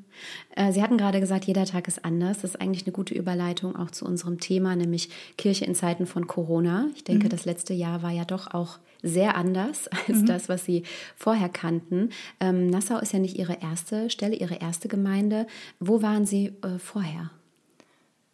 Äh, 0.55 0.71
Sie 0.71 0.81
hatten 0.81 0.97
gerade 0.97 1.19
gesagt, 1.19 1.43
jeder 1.45 1.65
Tag 1.65 1.87
ist 1.89 2.05
anders. 2.05 2.37
Das 2.39 2.51
ist 2.51 2.61
eigentlich 2.61 2.85
eine 2.85 2.93
gute 2.93 3.13
Überleitung 3.13 3.75
auch 3.75 3.91
zu 3.91 4.05
unserem 4.05 4.39
Thema, 4.39 4.75
nämlich 4.77 5.09
Kirche 5.37 5.65
in 5.65 5.75
Zeiten 5.75 6.05
von 6.05 6.25
Corona. 6.27 6.87
Ich 6.95 7.03
denke, 7.03 7.27
das 7.27 7.43
letzte 7.43 7.73
Jahr 7.73 8.01
war 8.01 8.11
ja 8.11 8.23
doch 8.23 8.53
auch 8.53 8.79
sehr 9.01 9.35
anders 9.35 9.87
als 10.07 10.25
das, 10.25 10.49
was 10.49 10.65
Sie 10.65 10.83
vorher 11.15 11.49
kannten. 11.49 12.09
Ähm, 12.39 12.67
Nassau 12.67 12.97
ist 12.99 13.13
ja 13.13 13.19
nicht 13.19 13.37
Ihre 13.37 13.61
erste 13.61 14.09
Stelle, 14.09 14.35
Ihre 14.35 14.55
erste 14.55 14.87
Gemeinde. 14.87 15.47
Wo 15.79 16.01
waren 16.01 16.25
Sie 16.25 16.47
äh, 16.63 16.79
vorher? 16.79 17.31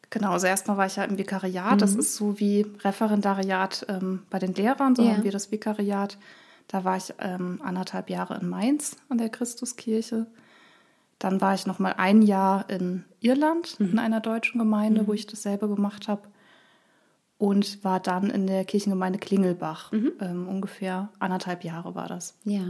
Genau, 0.09 0.31
also 0.31 0.47
erstmal 0.47 0.77
war 0.77 0.85
ich 0.85 0.95
ja 0.95 1.03
im 1.03 1.17
Vikariat. 1.17 1.81
Das 1.81 1.95
ist 1.95 2.15
so 2.15 2.39
wie 2.39 2.65
Referendariat 2.83 3.85
ähm, 3.89 4.21
bei 4.29 4.39
den 4.39 4.53
Lehrern, 4.53 4.95
so 4.95 5.03
Ja. 5.03 5.11
haben 5.13 5.23
wir 5.23 5.31
das 5.31 5.51
Vikariat. 5.51 6.17
Da 6.67 6.83
war 6.83 6.97
ich 6.97 7.13
ähm, 7.19 7.59
anderthalb 7.63 8.09
Jahre 8.09 8.39
in 8.39 8.47
Mainz 8.47 8.95
an 9.09 9.17
der 9.17 9.29
Christuskirche. 9.29 10.25
Dann 11.19 11.41
war 11.41 11.53
ich 11.53 11.65
noch 11.65 11.79
mal 11.79 11.93
ein 11.97 12.21
Jahr 12.21 12.69
in 12.69 13.03
Irland 13.19 13.77
in 13.79 13.99
einer 13.99 14.19
deutschen 14.19 14.59
Gemeinde, 14.59 15.07
wo 15.07 15.13
ich 15.13 15.27
dasselbe 15.27 15.67
gemacht 15.67 16.07
habe. 16.07 16.21
Und 17.37 17.83
war 17.83 17.99
dann 17.99 18.29
in 18.29 18.47
der 18.47 18.63
Kirchengemeinde 18.63 19.19
Klingelbach. 19.19 19.91
Ähm, 20.21 20.47
ungefähr 20.47 21.09
anderthalb 21.19 21.63
Jahre 21.63 21.93
war 21.95 22.07
das. 22.07 22.37
Ja. 22.45 22.63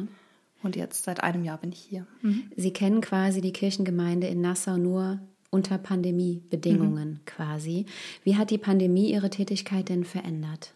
Und 0.64 0.76
jetzt 0.76 1.04
seit 1.04 1.22
einem 1.22 1.44
Jahr 1.44 1.60
bin 1.60 1.72
ich 1.72 1.80
hier. 1.80 2.08
Sie 2.56 2.74
kennen 2.74 3.02
quasi 3.02 3.42
die 3.42 3.54
Kirchengemeinde 3.54 4.28
in 4.28 4.42
Nassau 4.42 4.78
nur 4.78 5.20
unter 5.52 5.78
Pandemiebedingungen 5.78 7.22
quasi. 7.26 7.86
Wie 8.24 8.36
hat 8.36 8.50
die 8.50 8.58
Pandemie 8.58 9.12
Ihre 9.12 9.30
Tätigkeit 9.30 9.90
denn 9.90 10.04
verändert? 10.04 10.74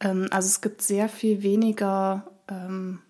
Ähm, 0.00 0.28
also 0.30 0.46
es 0.46 0.60
gibt 0.60 0.82
sehr 0.82 1.08
viel 1.08 1.42
weniger 1.42 2.30
ähm, 2.48 3.00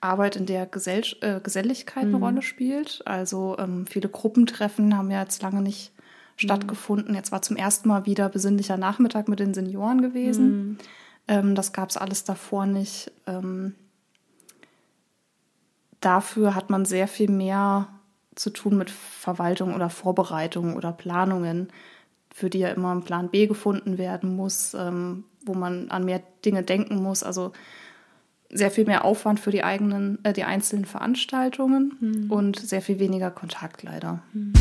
Arbeit, 0.00 0.36
in 0.36 0.46
der 0.46 0.66
Gesell 0.66 1.02
äh, 1.20 1.40
Geselligkeit 1.40 2.04
eine 2.04 2.18
Rolle 2.18 2.42
spielt. 2.42 3.02
Also 3.04 3.56
ähm, 3.58 3.86
viele 3.86 4.08
Gruppentreffen 4.08 4.96
haben 4.96 5.10
ja 5.10 5.22
jetzt 5.22 5.42
lange 5.42 5.62
nicht 5.62 5.92
stattgefunden. 6.38 7.14
Jetzt 7.14 7.32
war 7.32 7.42
zum 7.42 7.56
ersten 7.56 7.88
Mal 7.88 8.06
wieder 8.06 8.28
besinnlicher 8.28 8.76
Nachmittag 8.76 9.28
mit 9.28 9.40
den 9.40 9.54
Senioren 9.54 10.00
gewesen. 10.00 10.78
Ähm, 11.26 11.54
das 11.54 11.72
gab 11.72 11.90
es 11.90 11.96
alles 11.96 12.24
davor 12.24 12.64
nicht. 12.66 13.12
Ähm, 13.26 13.74
dafür 16.00 16.54
hat 16.54 16.70
man 16.70 16.84
sehr 16.84 17.08
viel 17.08 17.30
mehr 17.30 17.88
zu 18.34 18.50
tun 18.50 18.78
mit 18.78 18.90
Verwaltung 18.90 19.74
oder 19.74 19.90
Vorbereitung 19.90 20.76
oder 20.76 20.92
Planungen, 20.92 21.68
für 22.32 22.48
die 22.48 22.60
ja 22.60 22.68
immer 22.68 22.94
ein 22.94 23.02
Plan 23.02 23.30
B 23.30 23.46
gefunden 23.46 23.98
werden 23.98 24.36
muss, 24.36 24.74
ähm, 24.74 25.24
wo 25.44 25.54
man 25.54 25.90
an 25.90 26.04
mehr 26.04 26.22
Dinge 26.44 26.62
denken 26.62 27.02
muss. 27.02 27.24
Also 27.24 27.52
sehr 28.50 28.70
viel 28.70 28.84
mehr 28.86 29.04
Aufwand 29.04 29.40
für 29.40 29.50
die 29.50 29.64
eigenen, 29.64 30.24
äh, 30.24 30.32
die 30.32 30.44
einzelnen 30.44 30.84
Veranstaltungen 30.84 31.96
mhm. 32.00 32.30
und 32.30 32.58
sehr 32.58 32.80
viel 32.80 33.00
weniger 33.00 33.30
Kontakt 33.30 33.82
leider. 33.82 34.22
Mhm. 34.32 34.52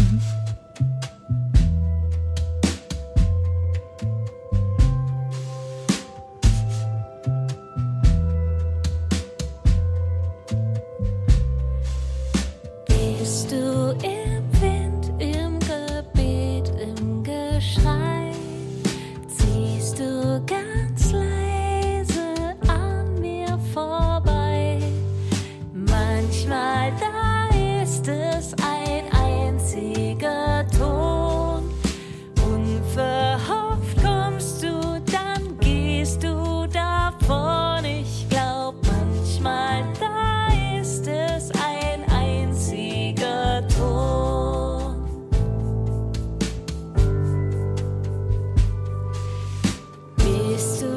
Manchmal, 50.58 50.97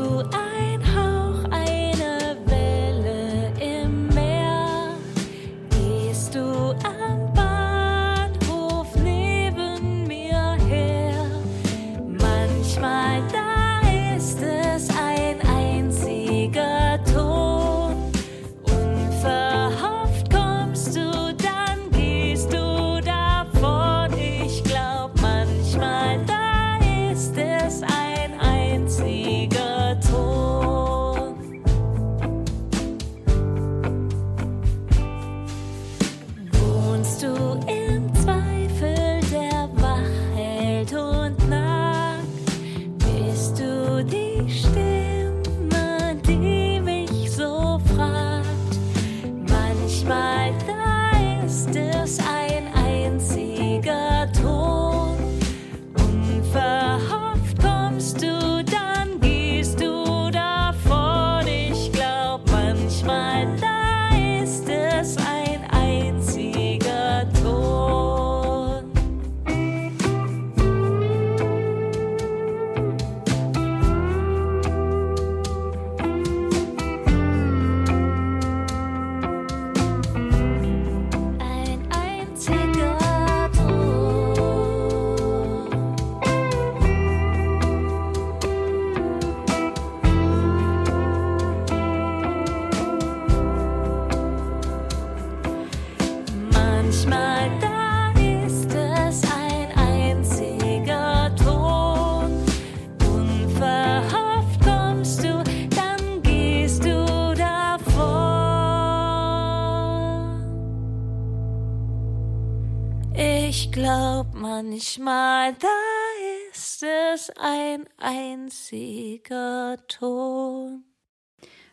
ein 117.41 117.85
einziger 117.99 119.77
Ton. 119.89 120.85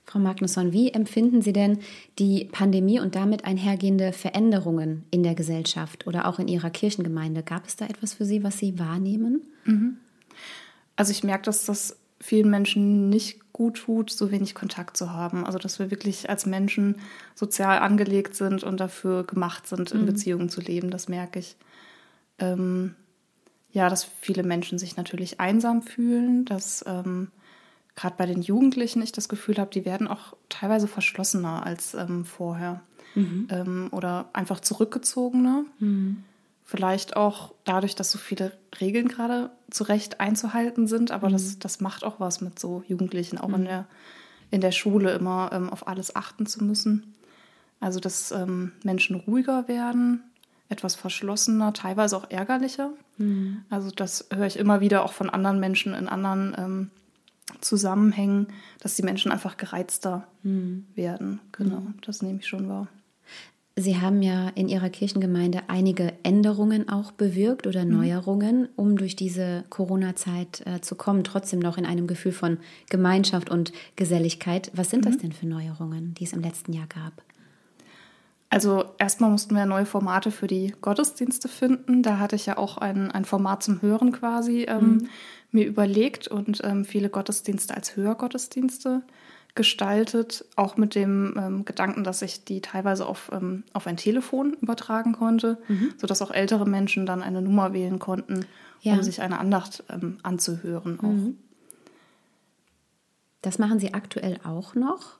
Frau 0.05 0.19
Magnusson, 0.19 0.71
wie 0.71 0.89
empfinden 0.91 1.41
Sie 1.41 1.51
denn 1.51 1.79
die 2.17 2.45
Pandemie 2.45 2.99
und 3.01 3.15
damit 3.15 3.43
einhergehende 3.43 4.13
Veränderungen 4.13 5.03
in 5.11 5.21
der 5.21 5.35
Gesellschaft 5.35 6.07
oder 6.07 6.27
auch 6.27 6.39
in 6.39 6.47
Ihrer 6.47 6.69
Kirchengemeinde? 6.69 7.43
Gab 7.43 7.67
es 7.67 7.75
da 7.75 7.85
etwas 7.85 8.13
für 8.13 8.23
Sie, 8.23 8.41
was 8.41 8.57
Sie 8.57 8.79
wahrnehmen? 8.79 9.41
Mhm. 9.65 9.97
Also 10.95 11.11
ich 11.11 11.25
merke, 11.25 11.43
dass 11.43 11.65
das 11.65 11.97
vielen 12.21 12.49
Menschen 12.49 13.09
nicht 13.09 13.51
gut 13.51 13.77
tut, 13.77 14.09
so 14.09 14.31
wenig 14.31 14.55
Kontakt 14.55 14.95
zu 14.95 15.11
haben. 15.11 15.45
Also 15.45 15.59
dass 15.59 15.77
wir 15.77 15.91
wirklich 15.91 16.29
als 16.29 16.45
Menschen 16.45 17.01
sozial 17.35 17.79
angelegt 17.79 18.33
sind 18.33 18.63
und 18.63 18.79
dafür 18.79 19.25
gemacht 19.25 19.67
sind, 19.67 19.91
in 19.91 20.01
mhm. 20.01 20.05
Beziehungen 20.05 20.49
zu 20.49 20.61
leben. 20.61 20.89
Das 20.89 21.09
merke 21.09 21.39
ich 21.39 21.57
ähm, 22.39 22.95
ja, 23.77 23.89
dass 23.89 24.09
viele 24.21 24.41
Menschen 24.41 24.79
sich 24.79 24.97
natürlich 24.97 25.39
einsam 25.39 25.83
fühlen, 25.83 26.45
dass 26.45 26.83
ähm, 26.87 27.27
gerade 27.95 28.15
bei 28.17 28.25
den 28.25 28.41
Jugendlichen 28.41 29.03
ich 29.03 29.11
das 29.11 29.29
Gefühl 29.29 29.57
habe, 29.59 29.69
die 29.69 29.85
werden 29.85 30.07
auch 30.07 30.35
teilweise 30.49 30.87
verschlossener 30.87 31.63
als 31.63 31.93
ähm, 31.93 32.25
vorher 32.25 32.81
mhm. 33.13 33.47
ähm, 33.51 33.87
oder 33.91 34.29
einfach 34.33 34.61
zurückgezogener. 34.61 35.63
Mhm. 35.77 36.23
Vielleicht 36.65 37.15
auch 37.15 37.53
dadurch, 37.65 37.93
dass 37.93 38.11
so 38.11 38.17
viele 38.17 38.57
Regeln 38.81 39.07
gerade 39.09 39.51
zu 39.69 39.83
Recht 39.83 40.19
einzuhalten 40.19 40.87
sind, 40.87 41.11
aber 41.11 41.29
mhm. 41.29 41.33
das, 41.33 41.59
das 41.59 41.79
macht 41.79 42.03
auch 42.03 42.19
was 42.19 42.41
mit 42.41 42.57
so 42.57 42.83
Jugendlichen, 42.87 43.37
auch 43.37 43.53
in, 43.53 43.61
mhm. 43.61 43.65
der, 43.65 43.85
in 44.49 44.61
der 44.61 44.71
Schule 44.71 45.11
immer 45.11 45.51
ähm, 45.53 45.69
auf 45.69 45.87
alles 45.87 46.15
achten 46.15 46.47
zu 46.47 46.63
müssen. 46.63 47.13
Also, 47.79 47.99
dass 47.99 48.31
ähm, 48.31 48.71
Menschen 48.83 49.17
ruhiger 49.17 49.67
werden, 49.67 50.23
etwas 50.69 50.95
verschlossener, 50.95 51.73
teilweise 51.73 52.17
auch 52.17 52.29
ärgerlicher. 52.29 52.91
Mhm. 53.17 53.63
Also 53.69 53.91
das 53.91 54.27
höre 54.33 54.47
ich 54.47 54.57
immer 54.57 54.81
wieder 54.81 55.03
auch 55.03 55.13
von 55.13 55.29
anderen 55.29 55.59
Menschen 55.59 55.93
in 55.93 56.07
anderen 56.07 56.55
ähm, 56.57 56.91
Zusammenhängen, 57.61 58.47
dass 58.79 58.95
die 58.95 59.03
Menschen 59.03 59.31
einfach 59.31 59.57
gereizter 59.57 60.27
mhm. 60.43 60.85
werden. 60.95 61.39
Genau, 61.53 61.79
mhm. 61.79 61.93
das 62.01 62.21
nehme 62.21 62.39
ich 62.39 62.47
schon 62.47 62.67
wahr. 62.67 62.87
Sie 63.79 64.01
haben 64.01 64.23
ja 64.23 64.49
in 64.49 64.69
Ihrer 64.69 64.89
Kirchengemeinde 64.89 65.61
einige 65.67 66.11
Änderungen 66.23 66.89
auch 66.89 67.11
bewirkt 67.11 67.67
oder 67.67 67.85
mhm. 67.85 67.91
Neuerungen, 67.91 68.69
um 68.75 68.97
durch 68.97 69.15
diese 69.15 69.65
Corona-Zeit 69.69 70.65
äh, 70.65 70.81
zu 70.81 70.95
kommen, 70.95 71.23
trotzdem 71.23 71.59
noch 71.59 71.77
in 71.77 71.85
einem 71.85 72.07
Gefühl 72.07 72.31
von 72.31 72.57
Gemeinschaft 72.89 73.51
und 73.51 73.71
Geselligkeit. 73.95 74.71
Was 74.73 74.89
sind 74.89 75.05
das 75.05 75.17
mhm. 75.17 75.19
denn 75.19 75.31
für 75.31 75.45
Neuerungen, 75.45 76.15
die 76.15 76.23
es 76.23 76.33
im 76.33 76.41
letzten 76.41 76.73
Jahr 76.73 76.87
gab? 76.87 77.21
Also 78.49 78.85
erstmal 78.97 79.29
mussten 79.29 79.55
wir 79.55 79.65
neue 79.65 79.85
Formate 79.85 80.31
für 80.31 80.47
die 80.47 80.73
Gottesdienste 80.81 81.49
finden. 81.49 82.01
Da 82.01 82.17
hatte 82.19 82.35
ich 82.35 82.45
ja 82.45 82.57
auch 82.57 82.77
ein, 82.77 83.11
ein 83.11 83.25
Format 83.25 83.61
zum 83.61 83.81
Hören 83.81 84.13
quasi 84.13 84.63
ähm, 84.63 84.79
mhm. 84.79 85.09
mir 85.51 85.65
überlegt 85.65 86.27
und 86.27 86.61
ähm, 86.63 86.85
viele 86.85 87.09
Gottesdienste 87.09 87.75
als 87.75 87.95
Hörgottesdienste 87.97 89.03
gestaltet, 89.55 90.45
auch 90.55 90.77
mit 90.77 90.95
dem 90.95 91.33
ähm, 91.37 91.65
Gedanken, 91.65 92.05
dass 92.05 92.21
ich 92.21 92.45
die 92.45 92.61
teilweise 92.61 93.05
auf, 93.05 93.31
ähm, 93.33 93.63
auf 93.73 93.87
ein 93.87 93.97
Telefon 93.97 94.53
übertragen 94.61 95.13
konnte, 95.13 95.57
mhm. 95.67 95.93
sodass 95.97 96.21
auch 96.21 96.31
ältere 96.31 96.65
Menschen 96.65 97.05
dann 97.05 97.23
eine 97.23 97.41
Nummer 97.41 97.73
wählen 97.73 97.99
konnten, 97.99 98.45
ja. 98.81 98.93
um 98.93 99.03
sich 99.03 99.21
eine 99.21 99.39
Andacht 99.39 99.83
ähm, 99.89 100.19
anzuhören. 100.23 100.99
Mhm. 101.01 101.37
Das 103.41 103.59
machen 103.59 103.79
Sie 103.79 103.93
aktuell 103.93 104.39
auch 104.43 104.75
noch? 104.75 105.17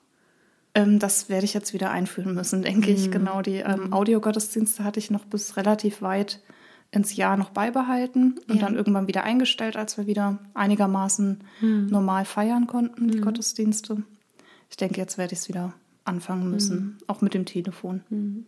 Ähm, 0.78 0.98
das 0.98 1.28
werde 1.28 1.44
ich 1.44 1.54
jetzt 1.54 1.72
wieder 1.74 1.90
einführen 1.90 2.34
müssen, 2.34 2.62
denke 2.62 2.90
ich. 2.90 3.10
Genau, 3.10 3.42
die 3.42 3.56
ähm, 3.56 3.92
Audiogottesdienste 3.92 4.84
hatte 4.84 5.00
ich 5.00 5.10
noch 5.10 5.24
bis 5.24 5.56
relativ 5.56 6.02
weit 6.02 6.40
ins 6.90 7.16
Jahr 7.16 7.36
noch 7.36 7.50
beibehalten 7.50 8.38
und 8.48 8.56
Ja. 8.56 8.60
dann 8.62 8.74
irgendwann 8.76 9.08
wieder 9.08 9.22
eingestellt, 9.24 9.76
als 9.76 9.98
wir 9.98 10.06
wieder 10.06 10.38
einigermaßen 10.54 11.40
normal 11.60 12.24
feiern 12.24 12.66
konnten, 12.66 13.08
die 13.10 13.20
Gottesdienste. 13.20 14.02
Ich 14.70 14.76
denke, 14.78 14.96
jetzt 14.98 15.18
werde 15.18 15.34
ich 15.34 15.40
es 15.40 15.48
wieder 15.48 15.74
anfangen 16.04 16.48
müssen, 16.50 16.96
auch 17.06 17.20
mit 17.20 17.34
dem 17.34 17.44
Telefon. 17.44 18.46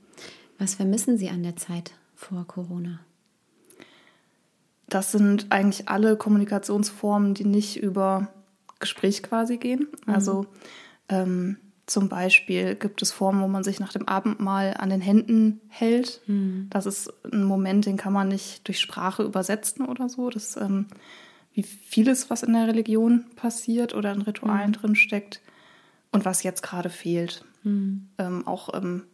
Was 0.59 0.75
vermissen 0.77 1.19
Sie 1.19 1.29
an 1.29 1.43
der 1.43 1.57
Zeit 1.57 1.93
vor 2.15 2.47
Corona? 2.47 3.01
Das 4.89 5.13
sind 5.13 5.47
eigentlich 5.51 5.89
alle 5.89 6.17
Kommunikationsformen, 6.17 7.35
die 7.35 7.45
nicht 7.45 7.77
über 7.83 8.29
Gespräch 8.79 9.23
quasi 9.23 9.59
gehen. 9.59 9.87
Also 10.07 10.47
ähm, 11.11 11.59
zum 11.91 12.09
Beispiel 12.09 12.77
gibt 12.77 13.03
es 13.03 13.11
Formen, 13.11 13.43
wo 13.43 13.49
man 13.49 13.65
sich 13.65 13.81
nach 13.81 13.93
dem 13.93 14.07
Abendmahl 14.07 14.75
an 14.79 14.91
den 14.91 15.01
Händen 15.01 15.61
hält. 15.69 16.21
Das 16.71 16.87
ist 16.87 17.13
ein 17.33 17.43
Moment, 17.43 17.87
den 17.87 17.97
kann 17.97 18.13
man 18.13 18.29
nicht 18.29 18.67
durch 18.69 18.79
Sprache 18.79 19.25
übersetzen 19.25 19.85
oder 19.85 20.09
so. 20.09 20.31
Das 20.31 20.51
ist 20.51 20.57
ähm, 20.57 20.87
wie 21.53 21.65
vieles, 21.65 22.31
was 22.31 22.45
in 22.45 22.53
der 22.53 22.69
Religion 22.69 23.25
passiert 23.35 23.93
oder 23.95 24.13
in 24.13 24.23
Ritualen 24.23 24.73
drin 24.73 24.95
steckt 24.95 25.41
und 26.13 26.25
was 26.25 26.45
jetzt 26.45 26.63
gerade 26.63 26.91
fehlt. 26.91 27.45
Ähm, 28.19 28.47
auch 28.47 28.73
ähm, 28.73 29.05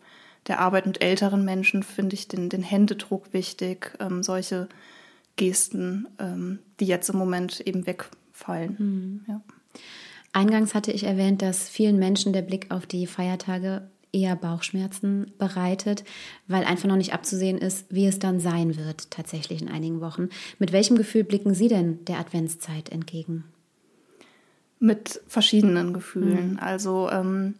der 0.46 0.60
Arbeit 0.60 0.86
mit 0.86 1.02
älteren 1.02 1.44
Menschen 1.44 1.82
finde 1.82 2.14
ich 2.14 2.28
den, 2.28 2.50
den 2.50 2.62
Händedruck 2.62 3.32
wichtig, 3.32 3.96
ähm, 4.00 4.22
solche 4.22 4.68
Gesten, 5.36 6.08
ähm, 6.18 6.58
die 6.78 6.86
jetzt 6.86 7.08
im 7.08 7.16
Moment 7.16 7.60
eben 7.60 7.86
wegfallen. 7.86 9.24
Ja. 9.26 9.40
Eingangs 10.36 10.74
hatte 10.74 10.92
ich 10.92 11.04
erwähnt, 11.04 11.40
dass 11.40 11.66
vielen 11.66 11.98
Menschen 11.98 12.34
der 12.34 12.42
Blick 12.42 12.70
auf 12.70 12.84
die 12.84 13.06
Feiertage 13.06 13.88
eher 14.12 14.36
Bauchschmerzen 14.36 15.32
bereitet, 15.38 16.04
weil 16.46 16.64
einfach 16.64 16.86
noch 16.86 16.96
nicht 16.96 17.14
abzusehen 17.14 17.56
ist, 17.56 17.86
wie 17.88 18.06
es 18.06 18.18
dann 18.18 18.38
sein 18.38 18.76
wird, 18.76 19.10
tatsächlich 19.10 19.62
in 19.62 19.70
einigen 19.70 20.02
Wochen. 20.02 20.28
Mit 20.58 20.72
welchem 20.72 20.98
Gefühl 20.98 21.24
blicken 21.24 21.54
Sie 21.54 21.68
denn 21.68 22.04
der 22.04 22.18
Adventszeit 22.18 22.90
entgegen? 22.90 23.44
Mit 24.78 25.22
verschiedenen 25.26 25.94
Gefühlen. 25.94 26.58
Also 26.58 27.08
ähm, 27.10 27.54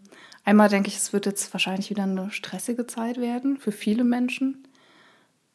einmal 0.44 0.68
denke 0.68 0.88
ich, 0.88 0.96
es 0.96 1.14
wird 1.14 1.24
jetzt 1.24 1.54
wahrscheinlich 1.54 1.88
wieder 1.88 2.02
eine 2.02 2.30
stressige 2.30 2.86
Zeit 2.86 3.18
werden 3.18 3.56
für 3.56 3.72
viele 3.72 4.04
Menschen. 4.04 4.68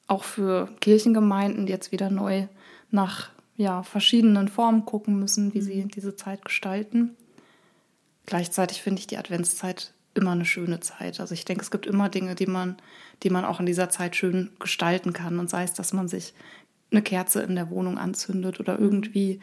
Auch 0.08 0.24
für 0.24 0.70
Kirchengemeinden, 0.80 1.68
die 1.68 1.72
jetzt 1.72 1.92
wieder 1.92 2.10
neu 2.10 2.48
nach 2.90 3.30
ja, 3.58 3.84
verschiedenen 3.84 4.48
Formen 4.48 4.86
gucken 4.86 5.20
müssen, 5.20 5.54
wie 5.54 5.62
sie 5.62 5.86
diese 5.86 6.16
Zeit 6.16 6.44
gestalten. 6.46 7.16
Gleichzeitig 8.26 8.82
finde 8.82 9.00
ich 9.00 9.08
die 9.08 9.18
Adventszeit 9.18 9.94
immer 10.14 10.32
eine 10.32 10.46
schöne 10.46 10.80
Zeit. 10.80 11.20
Also 11.20 11.34
ich 11.34 11.46
denke, 11.46 11.64
es 11.64 11.72
gibt 11.72 11.86
immer 11.86 12.10
Dinge, 12.10 12.36
die 12.36 12.48
man, 12.48 12.78
die 13.24 13.30
man 13.30 13.46
auch 13.46 13.60
in 13.60 13.66
dieser 13.66 13.90
Zeit 13.90 14.16
schön 14.16 14.52
gestalten 14.60 15.14
kann. 15.14 15.40
Und 15.40 15.50
sei 15.50 15.64
es, 15.64 15.74
dass 15.74 15.94
man 15.94 16.08
sich 16.08 16.34
eine 16.92 17.02
Kerze 17.02 17.42
in 17.42 17.56
der 17.56 17.70
Wohnung 17.70 17.98
anzündet 17.98 18.60
oder 18.60 18.78
irgendwie 18.78 19.40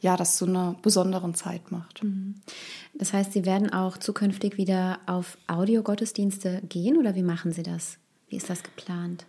ja, 0.00 0.16
das 0.16 0.36
zu 0.36 0.46
einer 0.46 0.74
besonderen 0.82 1.34
Zeit 1.34 1.70
macht. 1.70 2.02
Das 2.92 3.12
heißt, 3.12 3.32
Sie 3.32 3.46
werden 3.46 3.72
auch 3.72 3.96
zukünftig 3.96 4.56
wieder 4.56 4.98
auf 5.06 5.38
Audiogottesdienste 5.46 6.60
gehen 6.68 6.96
oder 6.96 7.14
wie 7.14 7.22
machen 7.22 7.52
Sie 7.52 7.62
das? 7.62 7.98
Wie 8.28 8.36
ist 8.36 8.50
das 8.50 8.64
geplant? 8.64 9.26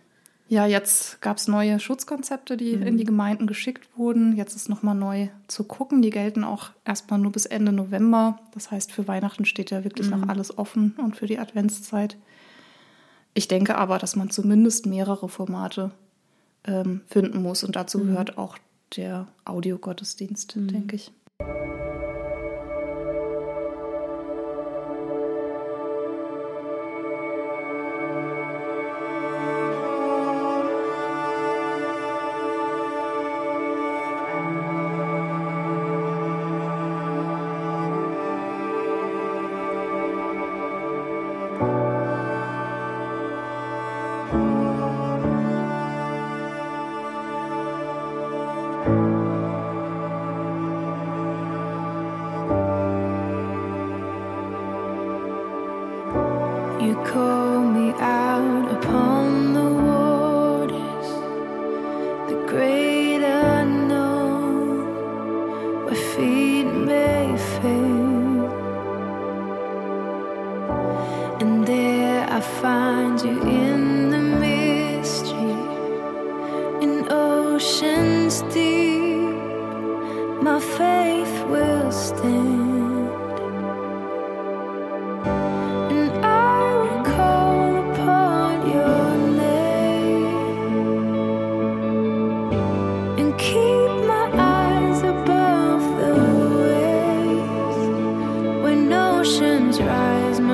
Ja, 0.54 0.66
jetzt 0.66 1.20
gab 1.20 1.38
es 1.38 1.48
neue 1.48 1.80
Schutzkonzepte, 1.80 2.56
die 2.56 2.74
in 2.74 2.96
die 2.96 3.02
Gemeinden 3.02 3.48
geschickt 3.48 3.88
wurden. 3.96 4.36
Jetzt 4.36 4.54
ist 4.54 4.68
nochmal 4.68 4.94
neu 4.94 5.26
zu 5.48 5.64
gucken. 5.64 6.00
Die 6.00 6.10
gelten 6.10 6.44
auch 6.44 6.70
erstmal 6.84 7.18
nur 7.18 7.32
bis 7.32 7.44
Ende 7.44 7.72
November. 7.72 8.38
Das 8.52 8.70
heißt, 8.70 8.92
für 8.92 9.08
Weihnachten 9.08 9.46
steht 9.46 9.72
ja 9.72 9.82
wirklich 9.82 10.10
noch 10.10 10.28
alles 10.28 10.56
offen 10.56 10.94
und 10.98 11.16
für 11.16 11.26
die 11.26 11.40
Adventszeit. 11.40 12.16
Ich 13.34 13.48
denke 13.48 13.76
aber, 13.76 13.98
dass 13.98 14.14
man 14.14 14.30
zumindest 14.30 14.86
mehrere 14.86 15.28
Formate 15.28 15.90
ähm, 16.68 17.00
finden 17.08 17.42
muss. 17.42 17.64
Und 17.64 17.74
dazu 17.74 17.98
gehört 17.98 18.38
auch 18.38 18.56
der 18.94 19.26
Audiogottesdienst, 19.44 20.54
denke 20.54 20.94
ich. 20.94 21.10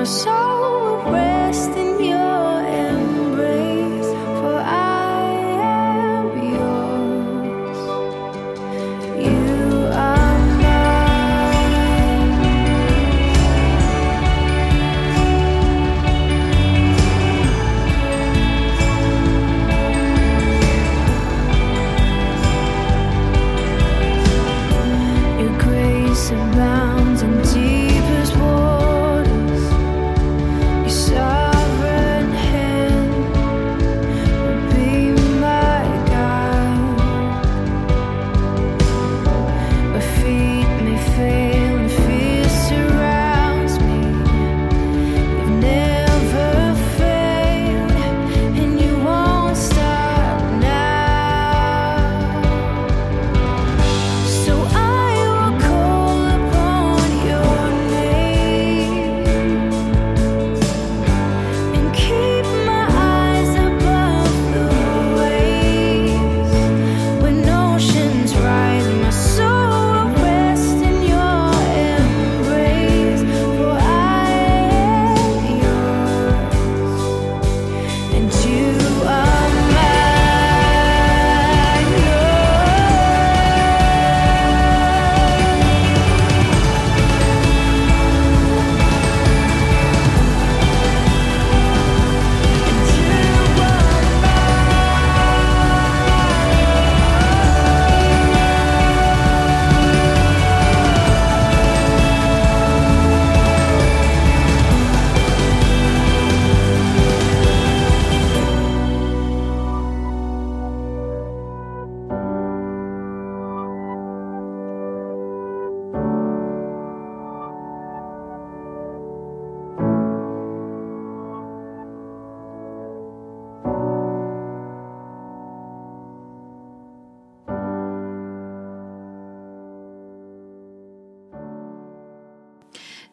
my 0.01 0.05
soul 0.05 1.11
resting 1.13 1.90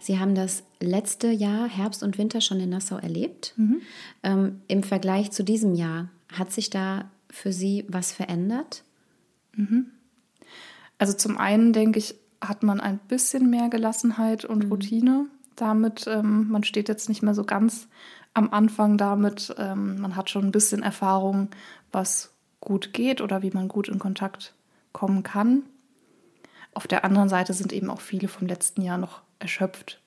Sie 0.08 0.18
haben 0.18 0.34
das 0.34 0.62
letzte 0.80 1.28
Jahr, 1.28 1.68
Herbst 1.68 2.02
und 2.02 2.16
Winter, 2.16 2.40
schon 2.40 2.58
in 2.60 2.70
Nassau 2.70 2.96
erlebt. 2.96 3.52
Ähm, 4.22 4.62
Im 4.66 4.82
Vergleich 4.82 5.32
zu 5.32 5.44
diesem 5.44 5.74
Jahr, 5.74 6.08
hat 6.32 6.50
sich 6.50 6.70
da 6.70 7.10
für 7.28 7.52
Sie 7.52 7.84
was 7.88 8.12
verändert? 8.12 8.84
Also 10.96 11.12
zum 11.12 11.36
einen 11.36 11.74
denke 11.74 11.98
ich, 11.98 12.14
hat 12.40 12.62
man 12.62 12.80
ein 12.80 12.96
bisschen 12.96 13.50
mehr 13.50 13.68
Gelassenheit 13.68 14.46
und 14.46 14.70
Routine. 14.70 15.26
Damit, 15.56 16.06
ähm, 16.06 16.48
man 16.48 16.64
steht 16.64 16.88
jetzt 16.88 17.10
nicht 17.10 17.22
mehr 17.22 17.34
so 17.34 17.44
ganz 17.44 17.86
am 18.32 18.50
Anfang 18.50 18.96
damit. 18.96 19.54
Ähm, 19.58 20.00
man 20.00 20.16
hat 20.16 20.30
schon 20.30 20.46
ein 20.46 20.52
bisschen 20.52 20.82
Erfahrung, 20.82 21.50
was 21.92 22.32
gut 22.60 22.94
geht 22.94 23.20
oder 23.20 23.42
wie 23.42 23.50
man 23.50 23.68
gut 23.68 23.88
in 23.88 23.98
Kontakt 23.98 24.54
kommen 24.92 25.22
kann. 25.22 25.64
Auf 26.72 26.86
der 26.86 27.04
anderen 27.04 27.28
Seite 27.28 27.52
sind 27.52 27.74
eben 27.74 27.90
auch 27.90 28.00
viele 28.00 28.28
vom 28.28 28.48
letzten 28.48 28.80
Jahr 28.80 28.96
noch 28.96 29.27
erschöpft. 29.38 30.00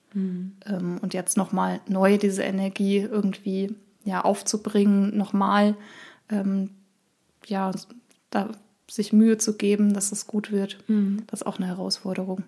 Ähm, 0.66 1.00
und 1.02 1.14
jetzt 1.14 1.38
nochmal 1.38 1.80
neu 1.88 2.18
diese 2.18 2.44
Energie 2.44 2.98
irgendwie 3.00 3.76
ja, 4.04 4.22
aufzubringen, 4.22 5.16
nochmal 5.18 5.76
ähm, 6.30 6.72
ja, 7.46 7.72
da 8.30 8.50
sich 8.90 9.14
Mühe 9.14 9.38
zu 9.38 9.56
geben, 9.56 9.94
dass 9.94 10.12
es 10.12 10.28
gut 10.28 10.52
wird, 10.52 10.78
das 11.28 11.42
ist 11.42 11.48
auch 11.48 11.58
eine 11.58 11.68
Herausforderung. 11.68 12.44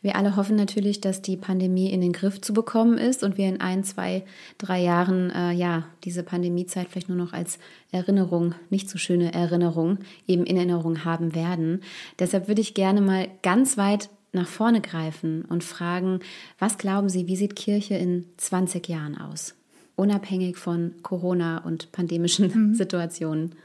Wir 0.00 0.16
alle 0.16 0.36
hoffen 0.36 0.56
natürlich, 0.56 1.00
dass 1.00 1.22
die 1.22 1.36
Pandemie 1.36 1.90
in 1.90 2.00
den 2.00 2.12
Griff 2.12 2.40
zu 2.40 2.54
bekommen 2.54 2.98
ist 2.98 3.22
und 3.22 3.36
wir 3.36 3.48
in 3.48 3.60
ein, 3.60 3.84
zwei, 3.84 4.24
drei 4.58 4.80
Jahren 4.80 5.30
äh, 5.30 5.52
ja 5.52 5.86
diese 6.04 6.22
Pandemiezeit 6.22 6.88
vielleicht 6.88 7.08
nur 7.08 7.18
noch 7.18 7.32
als 7.32 7.58
Erinnerung, 7.90 8.54
nicht 8.70 8.88
so 8.88 8.96
schöne 8.96 9.34
Erinnerung, 9.34 9.98
eben 10.26 10.44
in 10.44 10.56
Erinnerung 10.56 11.04
haben 11.04 11.34
werden. 11.34 11.82
Deshalb 12.18 12.48
würde 12.48 12.60
ich 12.60 12.74
gerne 12.74 13.00
mal 13.00 13.28
ganz 13.42 13.76
weit 13.76 14.08
nach 14.36 14.46
vorne 14.46 14.80
greifen 14.80 15.44
und 15.44 15.64
fragen, 15.64 16.20
was 16.58 16.78
glauben 16.78 17.08
Sie, 17.08 17.26
wie 17.26 17.36
sieht 17.36 17.56
Kirche 17.56 17.94
in 17.94 18.26
20 18.36 18.88
Jahren 18.88 19.18
aus? 19.18 19.54
Unabhängig 19.96 20.56
von 20.56 20.94
Corona 21.02 21.58
und 21.58 21.90
pandemischen 21.90 22.74
Situationen. 22.74 23.56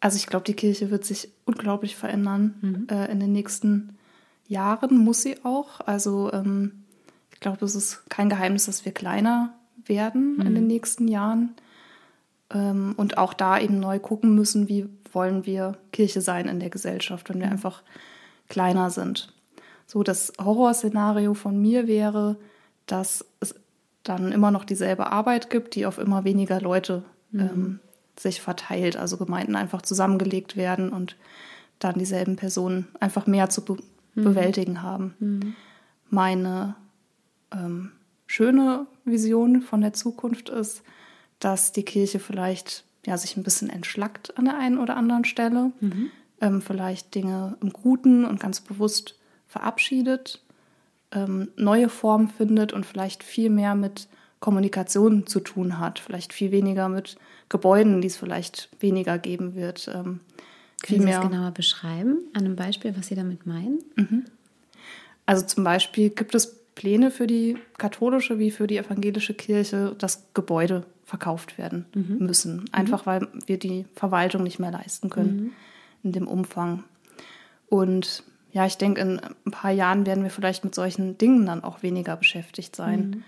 Also 0.00 0.16
ich 0.16 0.26
glaube, 0.26 0.44
die 0.46 0.54
Kirche 0.54 0.90
wird 0.90 1.04
sich 1.04 1.28
unglaublich 1.44 1.94
verändern 1.94 2.86
äh, 2.90 3.12
in 3.12 3.20
den 3.20 3.32
nächsten 3.32 3.96
Jahren, 4.48 4.96
muss 4.98 5.22
sie 5.22 5.36
auch. 5.44 5.80
Also 5.80 6.32
ähm, 6.32 6.84
ich 7.32 7.40
glaube, 7.40 7.64
es 7.64 7.74
ist 7.74 8.02
kein 8.08 8.30
Geheimnis, 8.30 8.66
dass 8.66 8.84
wir 8.84 8.92
kleiner 8.92 9.54
werden 9.86 10.40
in 10.40 10.54
den 10.54 10.66
nächsten 10.66 11.06
Jahren. 11.06 11.54
Ähm, 12.52 12.94
und 12.96 13.18
auch 13.18 13.34
da 13.34 13.58
eben 13.58 13.78
neu 13.78 13.98
gucken 13.98 14.34
müssen, 14.34 14.68
wie 14.68 14.88
wollen 15.12 15.46
wir 15.46 15.78
Kirche 15.92 16.20
sein 16.20 16.48
in 16.48 16.60
der 16.60 16.70
Gesellschaft, 16.70 17.28
wenn 17.28 17.40
wir 17.40 17.50
einfach 17.50 17.82
kleiner 18.48 18.90
sind. 18.90 19.32
So, 19.90 20.04
das 20.04 20.32
Horrorszenario 20.38 21.34
von 21.34 21.60
mir 21.60 21.88
wäre, 21.88 22.36
dass 22.86 23.24
es 23.40 23.56
dann 24.04 24.30
immer 24.30 24.52
noch 24.52 24.64
dieselbe 24.64 25.10
Arbeit 25.10 25.50
gibt, 25.50 25.74
die 25.74 25.84
auf 25.84 25.98
immer 25.98 26.22
weniger 26.22 26.60
Leute 26.60 27.02
ähm, 27.34 27.80
sich 28.16 28.40
verteilt. 28.40 28.96
Also 28.96 29.16
Gemeinden 29.16 29.56
einfach 29.56 29.82
zusammengelegt 29.82 30.56
werden 30.56 30.90
und 30.90 31.16
dann 31.80 31.98
dieselben 31.98 32.36
Personen 32.36 32.86
einfach 33.00 33.26
mehr 33.26 33.50
zu 33.50 33.64
be 33.64 33.78
bewältigen 34.14 34.82
haben. 34.82 35.14
Meine 36.08 36.76
ähm, 37.52 37.90
schöne 38.28 38.86
Vision 39.04 39.60
von 39.60 39.80
der 39.80 39.92
Zukunft 39.92 40.50
ist, 40.50 40.82
dass 41.40 41.72
die 41.72 41.84
Kirche 41.84 42.20
vielleicht 42.20 42.84
ja, 43.06 43.16
sich 43.16 43.36
ein 43.36 43.42
bisschen 43.42 43.70
entschlackt 43.70 44.38
an 44.38 44.44
der 44.44 44.56
einen 44.56 44.78
oder 44.78 44.96
anderen 44.96 45.24
Stelle, 45.24 45.72
ähm, 46.40 46.62
vielleicht 46.62 47.12
Dinge 47.16 47.56
im 47.60 47.72
Guten 47.72 48.24
und 48.24 48.38
ganz 48.38 48.60
bewusst 48.60 49.16
verabschiedet, 49.50 50.40
ähm, 51.12 51.48
neue 51.56 51.88
Formen 51.88 52.28
findet 52.28 52.72
und 52.72 52.86
vielleicht 52.86 53.24
viel 53.24 53.50
mehr 53.50 53.74
mit 53.74 54.08
Kommunikation 54.38 55.26
zu 55.26 55.40
tun 55.40 55.78
hat, 55.78 55.98
vielleicht 55.98 56.32
viel 56.32 56.52
weniger 56.52 56.88
mit 56.88 57.16
Gebäuden, 57.48 58.00
die 58.00 58.06
es 58.06 58.16
vielleicht 58.16 58.70
weniger 58.78 59.18
geben 59.18 59.56
wird. 59.56 59.88
Ähm, 59.92 60.20
Können 60.82 61.02
Sie 61.02 61.06
das 61.08 61.20
genauer 61.20 61.50
beschreiben, 61.50 62.18
an 62.32 62.44
einem 62.44 62.56
Beispiel, 62.56 62.96
was 62.96 63.08
Sie 63.08 63.16
damit 63.16 63.44
meinen? 63.44 63.80
Also 65.26 65.44
zum 65.44 65.64
Beispiel 65.64 66.10
gibt 66.10 66.34
es 66.34 66.56
Pläne 66.76 67.10
für 67.10 67.26
die 67.26 67.58
katholische 67.76 68.38
wie 68.38 68.52
für 68.52 68.68
die 68.68 68.78
evangelische 68.78 69.34
Kirche, 69.34 69.94
dass 69.98 70.22
Gebäude 70.32 70.84
verkauft 71.04 71.58
werden 71.58 71.86
müssen. 72.20 72.64
Einfach 72.72 73.04
weil 73.04 73.26
wir 73.46 73.58
die 73.58 73.84
Verwaltung 73.96 74.44
nicht 74.44 74.60
mehr 74.60 74.70
leisten 74.70 75.10
können 75.10 75.52
in 76.04 76.12
dem 76.12 76.28
Umfang. 76.28 76.84
Und 77.68 78.22
ja, 78.52 78.66
ich 78.66 78.76
denke, 78.76 79.00
in 79.00 79.20
ein 79.20 79.50
paar 79.50 79.70
Jahren 79.70 80.06
werden 80.06 80.22
wir 80.24 80.30
vielleicht 80.30 80.64
mit 80.64 80.74
solchen 80.74 81.16
Dingen 81.18 81.46
dann 81.46 81.62
auch 81.64 81.82
weniger 81.82 82.16
beschäftigt 82.16 82.74
sein 82.76 83.24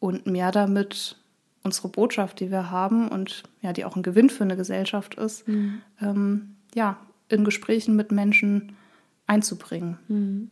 und 0.00 0.26
mehr 0.26 0.52
damit 0.52 1.16
unsere 1.62 1.88
Botschaft, 1.88 2.40
die 2.40 2.50
wir 2.50 2.70
haben 2.70 3.08
und 3.08 3.42
ja, 3.62 3.72
die 3.72 3.84
auch 3.84 3.96
ein 3.96 4.02
Gewinn 4.02 4.30
für 4.30 4.44
eine 4.44 4.56
Gesellschaft 4.56 5.14
ist, 5.16 5.44
ähm, 6.00 6.54
ja, 6.74 6.96
in 7.28 7.44
Gesprächen 7.44 7.96
mit 7.96 8.12
Menschen 8.12 8.76
einzubringen. 9.26 10.50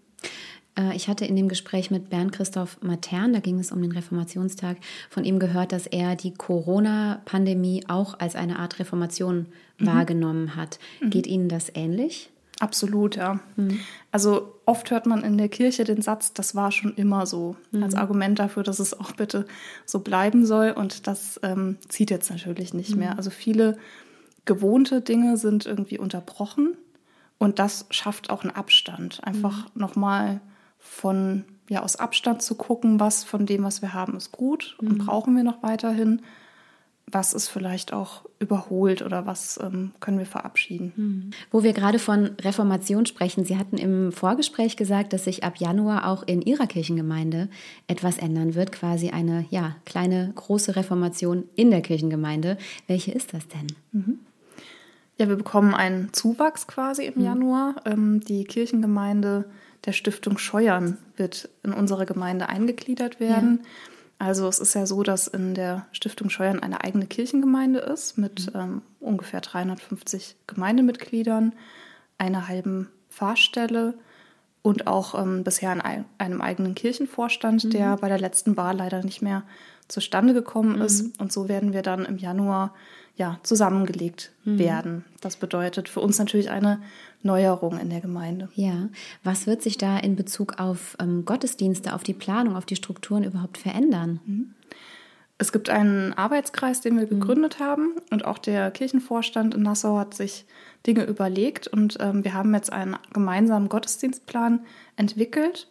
Äh, 0.76 0.94
Ich 0.96 1.08
hatte 1.08 1.24
in 1.24 1.36
dem 1.36 1.48
Gespräch 1.48 1.90
mit 1.90 2.10
Bernd 2.10 2.32
Christoph 2.32 2.82
Matern, 2.82 3.32
da 3.32 3.40
ging 3.40 3.58
es 3.58 3.72
um 3.72 3.80
den 3.80 3.92
Reformationstag, 3.92 4.76
von 5.08 5.24
ihm 5.24 5.38
gehört, 5.38 5.72
dass 5.72 5.86
er 5.86 6.16
die 6.16 6.34
Corona-Pandemie 6.34 7.84
auch 7.88 8.18
als 8.20 8.34
eine 8.36 8.58
Art 8.58 8.78
Reformation 8.78 9.46
wahrgenommen 9.78 10.56
hat. 10.56 10.78
Geht 11.10 11.26
Ihnen 11.26 11.48
das 11.48 11.70
ähnlich? 11.74 12.30
Absolut, 12.60 13.16
ja. 13.16 13.38
Also 14.10 14.54
oft 14.64 14.90
hört 14.90 15.06
man 15.06 15.22
in 15.22 15.36
der 15.36 15.48
Kirche 15.48 15.84
den 15.84 16.00
Satz, 16.00 16.32
das 16.32 16.54
war 16.54 16.72
schon 16.72 16.94
immer 16.94 17.26
so, 17.26 17.56
als 17.82 17.94
Argument 17.94 18.38
dafür, 18.38 18.62
dass 18.62 18.78
es 18.78 18.98
auch 18.98 19.12
bitte 19.12 19.46
so 19.84 20.00
bleiben 20.00 20.46
soll. 20.46 20.70
Und 20.70 21.06
das 21.06 21.38
ähm, 21.42 21.76
zieht 21.88 22.10
jetzt 22.10 22.30
natürlich 22.30 22.72
nicht 22.72 22.96
mehr. 22.96 23.16
Also 23.18 23.30
viele 23.30 23.76
gewohnte 24.46 25.02
Dinge 25.02 25.36
sind 25.36 25.66
irgendwie 25.66 25.98
unterbrochen 25.98 26.76
und 27.38 27.58
das 27.58 27.86
schafft 27.90 28.30
auch 28.30 28.42
einen 28.42 28.54
Abstand. 28.54 29.22
Einfach 29.22 29.66
nochmal 29.74 30.40
von, 30.78 31.44
ja, 31.68 31.82
aus 31.82 31.96
Abstand 31.96 32.40
zu 32.40 32.54
gucken, 32.54 33.00
was 33.00 33.24
von 33.24 33.44
dem, 33.44 33.64
was 33.64 33.82
wir 33.82 33.92
haben, 33.92 34.16
ist 34.16 34.32
gut 34.32 34.76
und 34.80 34.98
brauchen 34.98 35.36
wir 35.36 35.44
noch 35.44 35.62
weiterhin. 35.62 36.22
Was 37.10 37.34
ist 37.34 37.48
vielleicht 37.48 37.92
auch 37.92 38.24
überholt 38.40 39.00
oder 39.00 39.26
was 39.26 39.60
ähm, 39.62 39.92
können 40.00 40.18
wir 40.18 40.26
verabschieden? 40.26 40.92
Wo 41.52 41.62
wir 41.62 41.72
gerade 41.72 42.00
von 42.00 42.30
Reformation 42.40 43.06
sprechen, 43.06 43.44
Sie 43.44 43.56
hatten 43.56 43.78
im 43.78 44.10
Vorgespräch 44.10 44.76
gesagt, 44.76 45.12
dass 45.12 45.24
sich 45.24 45.44
ab 45.44 45.58
Januar 45.58 46.08
auch 46.08 46.24
in 46.24 46.42
Ihrer 46.42 46.66
Kirchengemeinde 46.66 47.48
etwas 47.86 48.18
ändern 48.18 48.56
wird, 48.56 48.72
quasi 48.72 49.10
eine 49.10 49.46
ja, 49.50 49.76
kleine, 49.84 50.32
große 50.34 50.74
Reformation 50.74 51.44
in 51.54 51.70
der 51.70 51.80
Kirchengemeinde. 51.80 52.58
Welche 52.88 53.12
ist 53.12 53.32
das 53.32 53.46
denn? 53.46 53.68
Ja, 55.18 55.28
wir 55.28 55.36
bekommen 55.36 55.74
einen 55.74 56.12
Zuwachs 56.12 56.66
quasi 56.66 57.06
im 57.06 57.22
Januar. 57.22 57.76
Ähm, 57.84 58.20
die 58.20 58.44
Kirchengemeinde 58.44 59.44
der 59.84 59.92
Stiftung 59.92 60.36
Scheuern 60.38 60.98
wird 61.16 61.48
in 61.62 61.72
unsere 61.72 62.04
Gemeinde 62.04 62.48
eingegliedert 62.48 63.20
werden. 63.20 63.60
Also 64.18 64.48
es 64.48 64.58
ist 64.58 64.74
ja 64.74 64.86
so, 64.86 65.02
dass 65.02 65.26
in 65.26 65.54
der 65.54 65.86
Stiftung 65.92 66.30
Scheuern 66.30 66.60
eine 66.60 66.82
eigene 66.82 67.06
Kirchengemeinde 67.06 67.80
ist 67.80 68.16
mit 68.16 68.50
ähm, 68.54 68.82
ungefähr 68.98 69.40
350 69.40 70.36
Gemeindemitgliedern, 70.46 71.52
einer 72.16 72.48
halben 72.48 72.88
Pfarrstelle 73.10 73.94
und 74.62 74.86
auch 74.86 75.20
ähm, 75.20 75.44
bisher 75.44 75.72
in 75.72 75.80
ein, 75.80 76.06
einem 76.18 76.40
eigenen 76.40 76.74
Kirchenvorstand, 76.74 77.72
der 77.72 77.96
bei 77.98 78.08
der 78.08 78.18
letzten 78.18 78.56
Wahl 78.56 78.78
leider 78.78 79.02
nicht 79.02 79.20
mehr 79.20 79.42
zustande 79.86 80.34
gekommen 80.34 80.80
ist. 80.80 81.20
Und 81.20 81.30
so 81.30 81.48
werden 81.48 81.72
wir 81.72 81.82
dann 81.82 82.04
im 82.04 82.16
Januar 82.16 82.74
ja, 83.16 83.40
zusammengelegt 83.42 84.30
werden. 84.44 85.04
Das 85.20 85.36
bedeutet 85.36 85.88
für 85.88 86.00
uns 86.00 86.18
natürlich 86.18 86.50
eine 86.50 86.82
Neuerung 87.22 87.78
in 87.78 87.88
der 87.88 88.00
Gemeinde. 88.00 88.48
Ja, 88.54 88.88
was 89.24 89.46
wird 89.46 89.62
sich 89.62 89.78
da 89.78 89.98
in 89.98 90.16
Bezug 90.16 90.60
auf 90.60 90.96
ähm, 91.00 91.24
Gottesdienste, 91.24 91.94
auf 91.94 92.02
die 92.02 92.14
Planung, 92.14 92.56
auf 92.56 92.66
die 92.66 92.76
Strukturen 92.76 93.24
überhaupt 93.24 93.58
verändern? 93.58 94.54
Es 95.38 95.50
gibt 95.50 95.68
einen 95.70 96.12
Arbeitskreis, 96.14 96.80
den 96.80 96.98
wir 96.98 97.06
gegründet 97.06 97.58
haben 97.58 97.94
und 98.10 98.24
auch 98.24 98.38
der 98.38 98.70
Kirchenvorstand 98.70 99.54
in 99.54 99.62
Nassau 99.62 99.98
hat 99.98 100.14
sich 100.14 100.44
Dinge 100.86 101.04
überlegt 101.04 101.66
und 101.66 101.96
ähm, 102.00 102.22
wir 102.22 102.34
haben 102.34 102.54
jetzt 102.54 102.72
einen 102.72 102.96
gemeinsamen 103.12 103.68
Gottesdienstplan 103.68 104.60
entwickelt, 104.96 105.68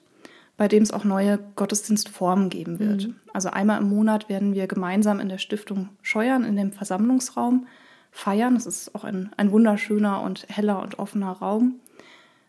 bei 0.58 0.68
dem 0.68 0.84
es 0.84 0.92
auch 0.92 1.04
neue 1.04 1.40
Gottesdienstformen 1.56 2.50
geben 2.50 2.80
wird. 2.80 3.10
Also 3.34 3.50
einmal 3.50 3.82
im 3.82 3.90
Monat 3.90 4.30
werden 4.30 4.54
wir 4.54 4.68
gemeinsam 4.68 5.20
in 5.20 5.30
der 5.30 5.38
Stiftung 5.38 5.90
Scheuern 6.02 6.44
in 6.44 6.56
dem 6.56 6.72
Versammlungsraum 6.72 7.68
feiern. 8.12 8.56
Es 8.56 8.66
ist 8.66 8.96
auch 8.96 9.04
ein, 9.04 9.32
ein 9.36 9.52
wunderschöner 9.52 10.22
und 10.22 10.46
heller 10.48 10.82
und 10.82 10.98
offener 11.00 11.32
Raum. 11.32 11.76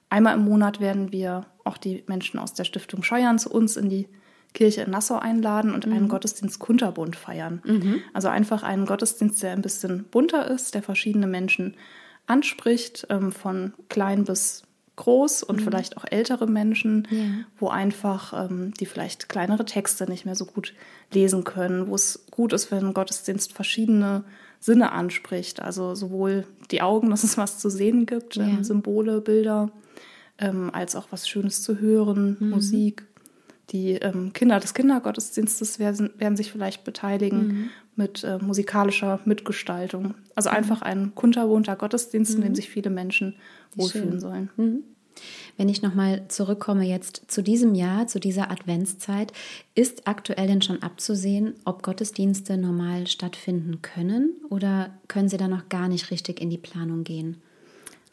Einmal 0.08 0.34
im 0.34 0.44
Monat 0.44 0.80
werden 0.80 1.10
wir 1.10 1.46
auch 1.64 1.78
die 1.78 2.04
Menschen 2.06 2.38
aus 2.38 2.54
der 2.54 2.64
Stiftung 2.64 3.02
Scheuern 3.02 3.40
zu 3.40 3.50
uns 3.50 3.76
in 3.76 3.88
die 3.88 4.08
Kirche 4.54 4.82
in 4.82 4.90
Nassau 4.90 5.18
einladen 5.18 5.74
und 5.74 5.84
einen 5.84 6.08
Gottesdienst 6.08 6.60
kunterbunt 6.60 7.16
feiern. 7.16 7.60
Also 8.14 8.28
einfach 8.28 8.62
einen 8.62 8.86
Gottesdienst, 8.86 9.42
der 9.42 9.50
ein 9.50 9.62
bisschen 9.62 10.04
bunter 10.04 10.48
ist, 10.48 10.74
der 10.74 10.82
verschiedene 10.82 11.26
Menschen 11.26 11.76
anspricht, 12.26 13.06
ähm, 13.10 13.32
von 13.32 13.74
klein 13.88 14.24
bis 14.24 14.65
groß 14.96 15.42
und 15.42 15.60
vielleicht 15.62 15.96
auch 15.98 16.04
ältere 16.10 16.46
Menschen, 16.46 17.06
Ja. 17.10 17.18
wo 17.58 17.68
einfach 17.68 18.48
ähm, 18.48 18.72
die 18.80 18.86
vielleicht 18.86 19.28
kleinere 19.28 19.64
Texte 19.64 20.08
nicht 20.10 20.24
mehr 20.24 20.34
so 20.34 20.46
gut 20.46 20.72
lesen 21.12 21.44
können, 21.44 21.88
wo 21.88 21.94
es 21.94 22.24
gut 22.30 22.52
ist, 22.52 22.70
wenn 22.70 22.94
Gottesdienst 22.94 23.52
verschiedene 23.52 24.24
Sinne 24.58 24.92
anspricht. 24.92 25.60
Also 25.60 25.94
sowohl 25.94 26.46
die 26.70 26.80
Augen, 26.82 27.10
dass 27.10 27.24
es 27.24 27.36
was 27.36 27.58
zu 27.58 27.68
sehen 27.70 28.06
gibt, 28.06 28.36
Ja. 28.36 28.44
ähm, 28.44 28.64
Symbole, 28.64 29.20
Bilder, 29.20 29.70
ähm, 30.38 30.70
als 30.72 30.96
auch 30.96 31.08
was 31.10 31.28
Schönes 31.28 31.62
zu 31.62 31.78
hören, 31.78 32.36
Musik. 32.40 33.04
Die 33.70 33.92
ähm, 33.92 34.32
Kinder 34.32 34.60
des 34.60 34.74
Kindergottesdienstes 34.74 35.78
werden, 35.78 36.10
werden 36.18 36.36
sich 36.36 36.52
vielleicht 36.52 36.84
beteiligen 36.84 37.70
mit 37.96 38.22
äh, 38.24 38.38
musikalischer 38.38 39.20
Mitgestaltung. 39.24 40.14
Also 40.34 40.50
einfach 40.50 40.82
ein 40.82 41.14
kunterbunther 41.14 41.76
Gottesdienst, 41.76 42.34
in 42.34 42.42
dem 42.42 42.54
sich 42.54 42.68
viele 42.68 42.90
Menschen 42.90 43.36
wohlfühlen 43.74 44.20
sollen. 44.20 44.50
Wenn 45.56 45.70
ich 45.70 45.80
nochmal 45.80 46.26
zurückkomme 46.28 46.84
jetzt 46.84 47.22
zu 47.28 47.42
diesem 47.42 47.74
Jahr, 47.74 48.06
zu 48.06 48.20
dieser 48.20 48.50
Adventszeit, 48.50 49.32
ist 49.74 50.06
aktuell 50.06 50.46
denn 50.46 50.60
schon 50.60 50.82
abzusehen, 50.82 51.54
ob 51.64 51.82
Gottesdienste 51.82 52.58
normal 52.58 53.06
stattfinden 53.06 53.80
können 53.80 54.34
oder 54.50 54.90
können 55.08 55.30
Sie 55.30 55.38
da 55.38 55.48
noch 55.48 55.70
gar 55.70 55.88
nicht 55.88 56.10
richtig 56.10 56.40
in 56.40 56.50
die 56.50 56.58
Planung 56.58 57.02
gehen? 57.02 57.40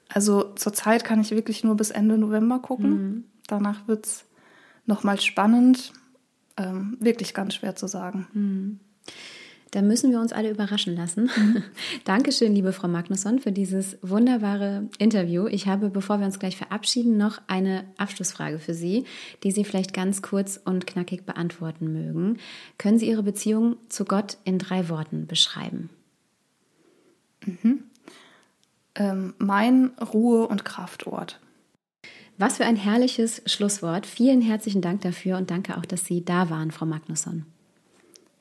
Also 0.08 0.54
zurzeit 0.56 1.04
kann 1.04 1.20
ich 1.20 1.32
wirklich 1.32 1.64
nur 1.64 1.76
bis 1.76 1.92
Ende 1.92 2.18
November 2.18 2.60
gucken. 2.60 3.26
Danach 3.48 3.88
wird 3.88 4.06
es 4.06 4.26
nochmal 4.86 5.20
spannend. 5.20 5.92
Ähm, 6.56 6.98
wirklich 7.00 7.34
ganz 7.34 7.56
schwer 7.56 7.76
zu 7.76 7.88
sagen. 7.88 8.80
Da 9.74 9.82
müssen 9.82 10.12
wir 10.12 10.20
uns 10.20 10.34
alle 10.34 10.52
überraschen 10.52 10.96
lassen. 10.96 11.32
Dankeschön, 12.04 12.54
liebe 12.54 12.74
Frau 12.74 12.88
Magnusson, 12.88 13.40
für 13.40 13.52
dieses 13.52 13.98
wunderbare 14.04 14.88
Interview. 15.00 15.48
Ich 15.48 15.68
habe, 15.68 15.90
bevor 15.90 16.20
wir 16.20 16.28
uns 16.28 16.38
gleich 16.38 16.56
verabschieden, 16.56 17.18
noch 17.18 17.42
eine 17.48 17.84
Abschlussfrage 17.98 18.60
für 18.60 18.76
Sie, 18.76 19.06
die 19.42 19.50
Sie 19.50 19.64
vielleicht 19.64 19.96
ganz 19.96 20.22
kurz 20.22 20.62
und 20.64 20.86
knackig 20.86 21.26
beantworten 21.26 21.92
mögen. 21.92 22.38
Können 22.78 23.00
Sie 23.00 23.10
Ihre 23.10 23.24
Beziehung 23.24 23.78
zu 23.90 24.06
Gott 24.06 24.38
in 24.44 24.60
drei 24.60 24.90
Worten 24.90 25.26
beschreiben? 25.26 25.90
Ähm, 28.94 29.34
mein 29.40 29.90
Ruhe- 30.14 30.46
und 30.46 30.66
Kraftort. 30.66 31.40
Was 32.38 32.58
für 32.58 32.66
ein 32.66 32.76
herrliches 32.76 33.42
Schlusswort. 33.48 34.06
Vielen 34.06 34.42
herzlichen 34.42 34.82
Dank 34.82 35.02
dafür 35.02 35.38
und 35.38 35.50
danke 35.50 35.76
auch, 35.80 35.86
dass 35.86 36.06
Sie 36.06 36.24
da 36.24 36.52
waren, 36.52 36.70
Frau 36.70 36.86
Magnusson. 36.86 37.48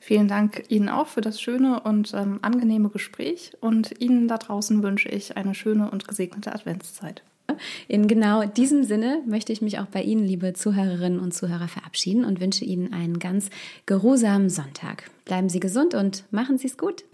Vielen 0.05 0.27
Dank 0.27 0.65
Ihnen 0.69 0.89
auch 0.89 1.07
für 1.07 1.21
das 1.21 1.41
schöne 1.41 1.79
und 1.79 2.13
ähm, 2.13 2.41
angenehme 2.43 2.89
Gespräch 2.89 3.53
und 3.61 4.01
Ihnen 4.01 4.27
da 4.27 4.37
draußen 4.37 4.83
wünsche 4.83 5.09
ich 5.09 5.37
eine 5.37 5.55
schöne 5.55 5.89
und 5.93 6.09
gesegnete 6.09 6.53
Adventszeit. 6.53 7.23
In 7.87 8.09
genau 8.09 8.45
diesem 8.45 8.83
Sinne 8.83 9.23
möchte 9.29 9.53
ich 9.53 9.63
mich 9.63 9.79
auch 9.79 9.87
bei 9.87 10.03
Ihnen, 10.03 10.25
liebe 10.25 10.55
Zuhörerinnen 10.55 11.21
und 11.21 11.33
Zuhörer, 11.35 11.69
verabschieden 11.69 12.25
und 12.25 12.41
wünsche 12.41 12.65
Ihnen 12.65 12.93
einen 12.93 13.21
ganz 13.21 13.49
geruhsamen 13.87 14.51
Sonntag. 14.51 15.09
Bleiben 15.25 15.49
Sie 15.49 15.61
gesund 15.61 15.95
und 15.95 16.25
machen 16.33 16.59
Sie 16.59 16.67
es 16.67 16.77
gut. 16.77 17.05